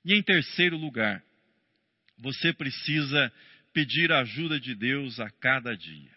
E 0.05 0.13
em 0.13 0.21
terceiro 0.21 0.77
lugar, 0.77 1.23
você 2.19 2.53
precisa 2.53 3.33
pedir 3.73 4.11
a 4.11 4.19
ajuda 4.19 4.59
de 4.59 4.75
Deus 4.75 5.19
a 5.19 5.29
cada 5.31 5.75
dia. 5.75 6.11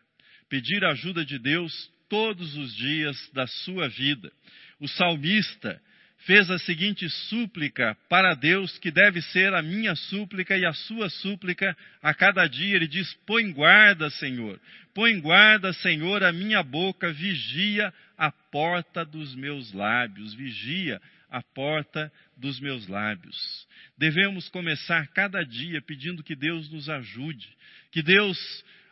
Pedir 0.49 0.85
a 0.85 0.91
ajuda 0.91 1.25
de 1.25 1.39
Deus 1.39 1.91
todos 2.09 2.55
os 2.57 2.75
dias 2.77 3.17
da 3.33 3.47
sua 3.47 3.89
vida. 3.89 4.31
O 4.79 4.87
salmista 4.87 5.81
fez 6.27 6.51
a 6.51 6.59
seguinte 6.59 7.09
súplica 7.09 7.97
para 8.09 8.35
Deus, 8.35 8.77
que 8.79 8.91
deve 8.91 9.23
ser 9.23 9.55
a 9.55 9.63
minha 9.63 9.95
súplica 9.95 10.57
e 10.59 10.67
a 10.67 10.73
sua 10.73 11.09
súplica 11.09 11.75
a 12.03 12.13
cada 12.13 12.47
dia. 12.47 12.75
Ele 12.77 12.89
diz: 12.89 13.15
Põe 13.25 13.51
guarda, 13.53 14.11
Senhor, 14.11 14.61
põe 14.93 15.19
guarda, 15.21 15.73
Senhor, 15.73 16.23
a 16.25 16.33
minha 16.33 16.63
boca, 16.63 17.13
vigia 17.13 17.95
a 18.19 18.31
porta 18.31 19.05
dos 19.05 19.35
meus 19.37 19.73
lábios, 19.73 20.35
vigia 20.35 21.01
a 21.31 21.43
porta 21.43 22.13
dos 22.37 22.59
meus 22.61 22.89
lábios. 22.89 23.67
Devemos 23.97 24.49
começar 24.49 25.07
cada 25.09 25.43
dia 25.45 25.81
pedindo 25.81 26.23
que 26.23 26.35
Deus 26.35 26.71
nos 26.71 26.89
ajude, 26.89 27.49
que 27.93 28.03
Deus 28.03 28.37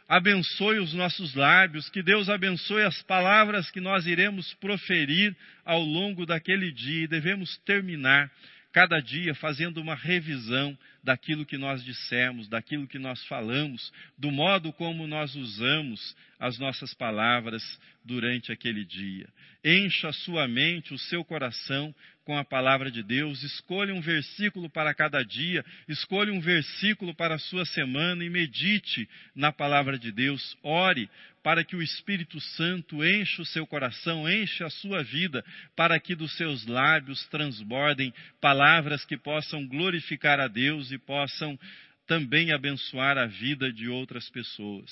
abençoe 0.09 0.79
os 0.79 0.93
nossos 0.93 1.35
lábios, 1.35 1.89
que 1.89 2.03
Deus 2.03 2.29
abençoe 2.29 2.83
as 2.83 3.03
palavras 3.03 3.71
que 3.71 3.81
nós 3.81 4.07
iremos 4.07 4.53
proferir 4.55 5.37
ao 5.65 5.81
longo 5.81 6.27
daquele 6.27 6.71
dia 6.71 7.05
e 7.05 7.09
devemos 7.09 7.57
terminar 7.59 8.31
cada 8.75 8.99
dia 8.99 9.37
fazendo 9.37 9.81
uma 9.81 9.95
revisão 9.95 10.77
daquilo 11.03 11.47
que 11.47 11.57
nós 11.57 11.85
dissemos, 11.85 12.49
daquilo 12.49 12.89
que 12.89 12.99
nós 12.99 13.25
falamos, 13.27 13.93
do 14.19 14.33
modo 14.33 14.73
como 14.73 15.07
nós 15.07 15.37
usamos 15.37 16.17
as 16.41 16.59
nossas 16.59 16.93
palavras 16.93 17.63
durante 18.05 18.51
aquele 18.51 18.85
dia. 18.85 19.29
Encha 19.65 20.11
sua 20.13 20.49
mente, 20.49 20.93
o 20.93 20.99
seu 20.99 21.25
coração 21.25 21.95
com 22.25 22.37
a 22.39 22.45
palavra 22.45 22.91
de 22.91 23.03
Deus, 23.03 23.43
escolha 23.43 23.95
um 23.95 24.01
versículo 24.01 24.71
para 24.71 24.95
cada 24.95 25.23
dia, 25.23 25.65
escolha 25.87 26.33
um 26.33 26.41
versículo 26.41 27.15
para 27.15 27.35
a 27.35 27.39
sua 27.39 27.65
semana 27.67 28.25
e 28.25 28.31
medite 28.31 29.09
na 29.35 29.53
palavra 29.53 29.99
de 29.99 30.11
Deus. 30.11 30.57
Ore 30.63 31.09
para 31.43 31.63
que 31.63 31.77
o 31.77 31.83
Espírito 31.83 32.41
Santo 32.41 33.05
encha 33.05 33.43
o 33.43 33.45
seu 33.45 33.67
coração, 33.67 34.27
encha 34.29 34.65
a 34.65 34.71
sua 34.71 35.03
vida, 35.03 35.45
para 35.77 36.01
que 36.01 36.15
dos 36.15 36.35
seus 36.39 36.67
lábios 36.67 37.27
transbordem 37.29 38.15
palavras 38.41 39.05
que 39.05 39.19
possam 39.19 39.67
glorificar 39.69 40.41
a 40.41 40.49
Deus 40.49 40.91
e 40.91 40.97
possam 40.97 41.59
também 42.07 42.53
abençoar 42.53 43.19
a 43.19 43.27
vida 43.27 43.71
de 43.71 43.89
outras 43.89 44.31
pessoas. 44.31 44.91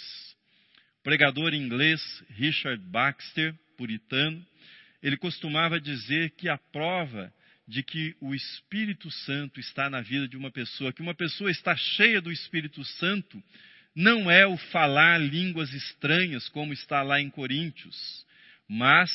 Pregador 1.02 1.54
inglês 1.54 2.00
Richard 2.36 2.82
Baxter, 2.84 3.54
puritano, 3.76 4.44
ele 5.02 5.16
costumava 5.16 5.80
dizer 5.80 6.30
que 6.30 6.48
a 6.48 6.56
prova 6.56 7.32
de 7.66 7.82
que 7.82 8.14
o 8.20 8.34
Espírito 8.34 9.10
Santo 9.10 9.58
está 9.58 9.88
na 9.88 10.00
vida 10.00 10.28
de 10.28 10.36
uma 10.36 10.50
pessoa, 10.50 10.92
que 10.92 11.02
uma 11.02 11.14
pessoa 11.14 11.50
está 11.50 11.76
cheia 11.76 12.20
do 12.20 12.30
Espírito 12.30 12.84
Santo, 12.84 13.42
não 13.94 14.30
é 14.30 14.46
o 14.46 14.56
falar 14.56 15.18
línguas 15.18 15.72
estranhas, 15.72 16.48
como 16.48 16.72
está 16.72 17.02
lá 17.02 17.20
em 17.20 17.30
Coríntios, 17.30 18.26
mas 18.68 19.10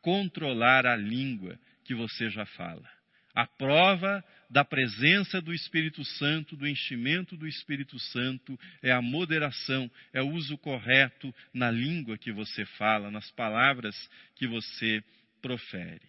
controlar 0.00 0.86
a 0.86 0.96
língua 0.96 1.58
que 1.84 1.94
você 1.94 2.28
já 2.28 2.44
fala. 2.44 2.88
A 3.34 3.46
prova 3.46 4.22
da 4.50 4.62
presença 4.64 5.40
do 5.40 5.54
Espírito 5.54 6.04
Santo, 6.04 6.54
do 6.54 6.68
enchimento 6.68 7.36
do 7.36 7.48
Espírito 7.48 7.98
Santo, 7.98 8.58
é 8.82 8.92
a 8.92 9.00
moderação, 9.00 9.90
é 10.12 10.20
o 10.20 10.28
uso 10.28 10.58
correto 10.58 11.34
na 11.54 11.70
língua 11.70 12.18
que 12.18 12.30
você 12.30 12.66
fala, 12.76 13.10
nas 13.10 13.30
palavras 13.30 13.96
que 14.36 14.46
você 14.46 15.02
profere. 15.40 16.02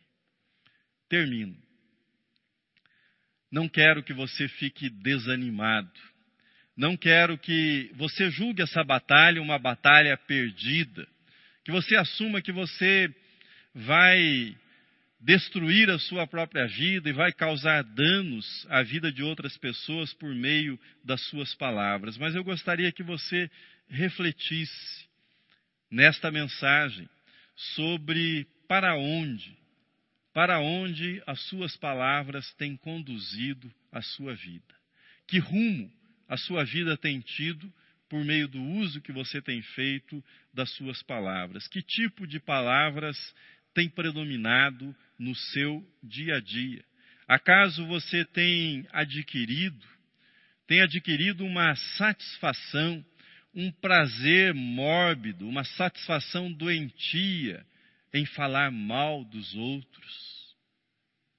Termino. 1.08 1.58
Não 3.50 3.70
quero 3.70 4.04
que 4.04 4.14
você 4.14 4.48
fique 4.48 4.90
desanimado. 4.90 5.92
Não 6.76 6.98
quero 6.98 7.38
que 7.38 7.92
você 7.94 8.30
julgue 8.32 8.64
essa 8.64 8.84
batalha 8.84 9.42
uma 9.42 9.60
batalha 9.60 10.18
perdida. 10.18 11.08
Que 11.64 11.72
você 11.72 11.96
assuma 11.96 12.42
que 12.42 12.52
você 12.52 13.14
vai 13.74 14.58
destruir 15.24 15.90
a 15.90 15.98
sua 15.98 16.28
própria 16.28 16.68
vida 16.68 17.10
e 17.10 17.14
vai 17.14 17.32
causar 17.32 17.82
danos 17.82 18.68
à 18.70 18.84
vida 18.84 19.10
de 19.10 19.24
outras 19.24 19.58
pessoas 19.58 20.14
por 20.14 20.36
meio 20.36 20.78
das 21.04 21.22
suas 21.30 21.56
palavras. 21.56 22.18
Mas 22.18 22.36
eu 22.36 22.44
gostaria 22.44 22.92
que 22.92 23.02
você 23.02 23.50
refletisse 23.88 25.08
nesta 25.90 26.30
mensagem 26.30 27.08
sobre 27.56 28.46
para 28.68 28.98
onde, 28.98 29.58
para 30.34 30.60
onde 30.60 31.24
as 31.26 31.40
suas 31.48 31.78
palavras 31.78 32.54
têm 32.56 32.76
conduzido 32.76 33.74
a 33.94 34.02
sua 34.02 34.36
vida. 34.36 34.76
Que 35.26 35.40
rumo 35.40 35.90
a 36.28 36.36
sua 36.36 36.66
vida 36.66 36.98
tem 36.98 37.22
tido 37.22 37.72
por 38.10 38.26
meio 38.26 38.48
do 38.50 38.62
uso 38.62 39.02
que 39.02 39.14
você 39.14 39.42
tem 39.42 39.62
feito 39.62 40.22
das 40.54 40.70
suas 40.72 41.02
palavras? 41.02 41.66
Que 41.68 41.82
tipo 41.82 42.28
de 42.28 42.42
palavras 42.42 43.18
tem 43.74 43.90
predominado 43.90 44.96
no 45.18 45.36
seu 45.36 45.86
dia 46.02 46.36
a 46.36 46.40
dia? 46.40 46.84
Acaso 47.28 47.86
você 47.88 48.26
tem 48.26 48.88
adquirido, 48.92 49.86
tem 50.68 50.82
adquirido 50.82 51.46
uma 51.46 51.76
satisfação, 51.98 53.04
um 53.54 53.72
prazer 53.72 54.54
mórbido, 54.54 55.48
uma 55.48 55.64
satisfação 55.64 56.52
doentia 56.52 57.66
em 58.14 58.26
falar 58.26 58.72
mal 58.72 59.24
dos 59.26 59.56
outros, 59.56 60.56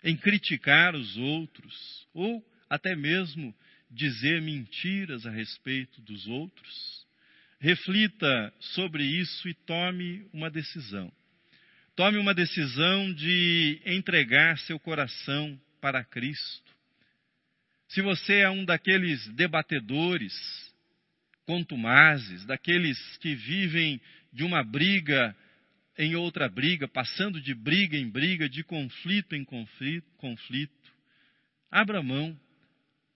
em 0.02 0.16
criticar 0.16 0.94
os 0.94 1.16
outros, 1.16 2.08
ou 2.12 2.44
até 2.68 2.96
mesmo 2.96 3.54
dizer 3.90 4.42
mentiras 4.42 5.24
a 5.26 5.30
respeito 5.30 6.00
dos 6.02 6.26
outros? 6.26 7.06
Reflita 7.60 8.52
sobre 8.58 9.04
isso 9.04 9.48
e 9.48 9.54
tome 9.54 10.28
uma 10.32 10.50
decisão. 10.50 11.10
Tome 11.96 12.18
uma 12.18 12.34
decisão 12.34 13.12
de 13.14 13.80
entregar 13.86 14.58
seu 14.58 14.80
coração 14.80 15.56
para 15.80 16.02
Cristo. 16.02 16.74
Se 17.86 18.02
você 18.02 18.40
é 18.40 18.50
um 18.50 18.64
daqueles 18.64 19.28
debatedores 19.34 20.32
contumazes, 21.46 22.44
daqueles 22.46 22.98
que 23.18 23.36
vivem 23.36 24.00
de 24.32 24.42
uma 24.42 24.64
briga 24.64 25.36
em 25.96 26.16
outra 26.16 26.48
briga, 26.48 26.88
passando 26.88 27.40
de 27.40 27.54
briga 27.54 27.96
em 27.96 28.10
briga, 28.10 28.48
de 28.48 28.64
conflito 28.64 29.36
em 29.36 29.44
conflito, 29.44 30.06
conflito 30.16 30.72
abra 31.70 32.02
mão 32.02 32.36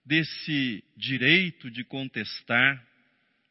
desse 0.06 0.84
direito 0.96 1.68
de 1.68 1.82
contestar. 1.82 2.87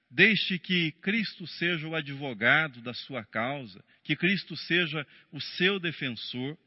Deixe 0.09 0.57
que 0.57 0.91
Cristo 1.01 1.45
seja 1.45 1.87
o 1.87 1.95
advogado 1.95 2.81
da 2.81 2.93
sua 2.93 3.25
causa, 3.25 3.83
que 4.03 4.15
Cristo 4.15 4.55
seja 4.55 5.05
o 5.31 5.41
seu 5.41 5.79
defensor. 5.79 6.57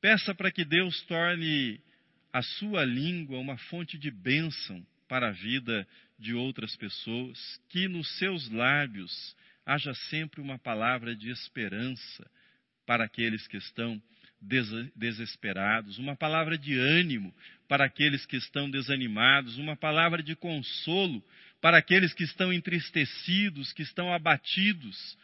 Peça 0.00 0.34
para 0.34 0.50
que 0.50 0.64
Deus 0.64 1.00
torne 1.02 1.80
a 2.32 2.42
sua 2.42 2.84
língua 2.84 3.38
uma 3.38 3.56
fonte 3.56 3.96
de 3.98 4.10
bênção 4.10 4.84
para 5.08 5.28
a 5.28 5.32
vida 5.32 5.86
de 6.18 6.34
outras 6.34 6.76
pessoas, 6.76 7.38
que 7.68 7.88
nos 7.88 8.08
seus 8.18 8.48
lábios 8.50 9.36
haja 9.64 9.94
sempre 9.94 10.40
uma 10.40 10.58
palavra 10.58 11.14
de 11.14 11.30
esperança 11.30 12.30
para 12.84 13.04
aqueles 13.04 13.46
que 13.46 13.56
estão 13.56 14.00
desesperados, 14.96 15.98
uma 15.98 16.16
palavra 16.16 16.56
de 16.56 16.78
ânimo 16.78 17.34
para 17.68 17.84
aqueles 17.84 18.24
que 18.24 18.36
estão 18.36 18.70
desanimados, 18.70 19.58
uma 19.58 19.76
palavra 19.76 20.22
de 20.22 20.34
consolo 20.34 21.22
para 21.60 21.78
aqueles 21.78 22.14
que 22.14 22.24
estão 22.24 22.52
entristecidos, 22.52 23.72
que 23.72 23.82
estão 23.82 24.12
abatidos 24.12 25.18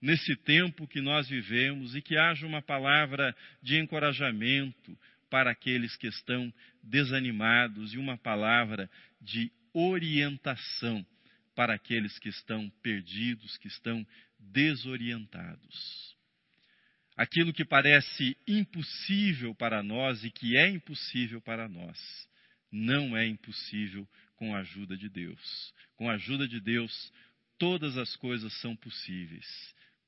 nesse 0.00 0.34
tempo 0.34 0.88
que 0.88 1.00
nós 1.00 1.28
vivemos 1.28 1.94
e 1.94 2.02
que 2.02 2.16
haja 2.16 2.46
uma 2.46 2.62
palavra 2.62 3.36
de 3.62 3.78
encorajamento 3.78 4.98
para 5.30 5.50
aqueles 5.50 5.96
que 5.96 6.06
estão 6.06 6.52
desanimados 6.82 7.94
e 7.94 7.98
uma 7.98 8.18
palavra 8.18 8.90
de 9.20 9.50
orientação 9.72 11.06
para 11.54 11.74
aqueles 11.74 12.18
que 12.18 12.28
estão 12.28 12.70
perdidos, 12.82 13.56
que 13.58 13.68
estão 13.68 14.06
desorientados. 14.38 16.16
Aquilo 17.16 17.52
que 17.52 17.64
parece 17.64 18.36
impossível 18.46 19.54
para 19.54 19.82
nós 19.82 20.24
e 20.24 20.30
que 20.30 20.56
é 20.56 20.68
impossível 20.68 21.40
para 21.40 21.68
nós, 21.68 21.98
não 22.70 23.16
é 23.16 23.26
impossível 23.26 24.08
com 24.42 24.56
a 24.56 24.58
ajuda 24.58 24.96
de 24.96 25.08
Deus. 25.08 25.72
Com 25.94 26.10
a 26.10 26.14
ajuda 26.14 26.48
de 26.48 26.58
Deus, 26.58 27.12
todas 27.56 27.96
as 27.96 28.16
coisas 28.16 28.52
são 28.54 28.74
possíveis. 28.74 29.46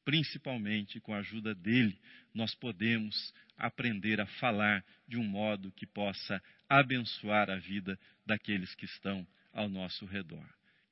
Principalmente 0.04 0.98
com 0.98 1.14
a 1.14 1.18
ajuda 1.18 1.54
dele, 1.54 1.96
nós 2.34 2.52
podemos 2.52 3.32
aprender 3.56 4.20
a 4.20 4.26
falar 4.26 4.84
de 5.06 5.16
um 5.16 5.22
modo 5.22 5.70
que 5.70 5.86
possa 5.86 6.42
abençoar 6.68 7.48
a 7.48 7.58
vida 7.58 7.96
daqueles 8.26 8.74
que 8.74 8.86
estão 8.86 9.24
ao 9.52 9.68
nosso 9.68 10.04
redor. 10.04 10.44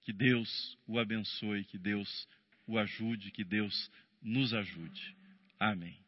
Que 0.03 0.13
Deus 0.13 0.79
o 0.87 1.01
abençoe, 1.01 1.65
que 1.65 1.79
Deus 1.79 2.29
o 2.65 2.79
ajude, 2.79 3.33
que 3.33 3.43
Deus 3.43 3.91
nos 4.23 4.55
ajude. 4.55 5.17
Amém. 5.59 6.02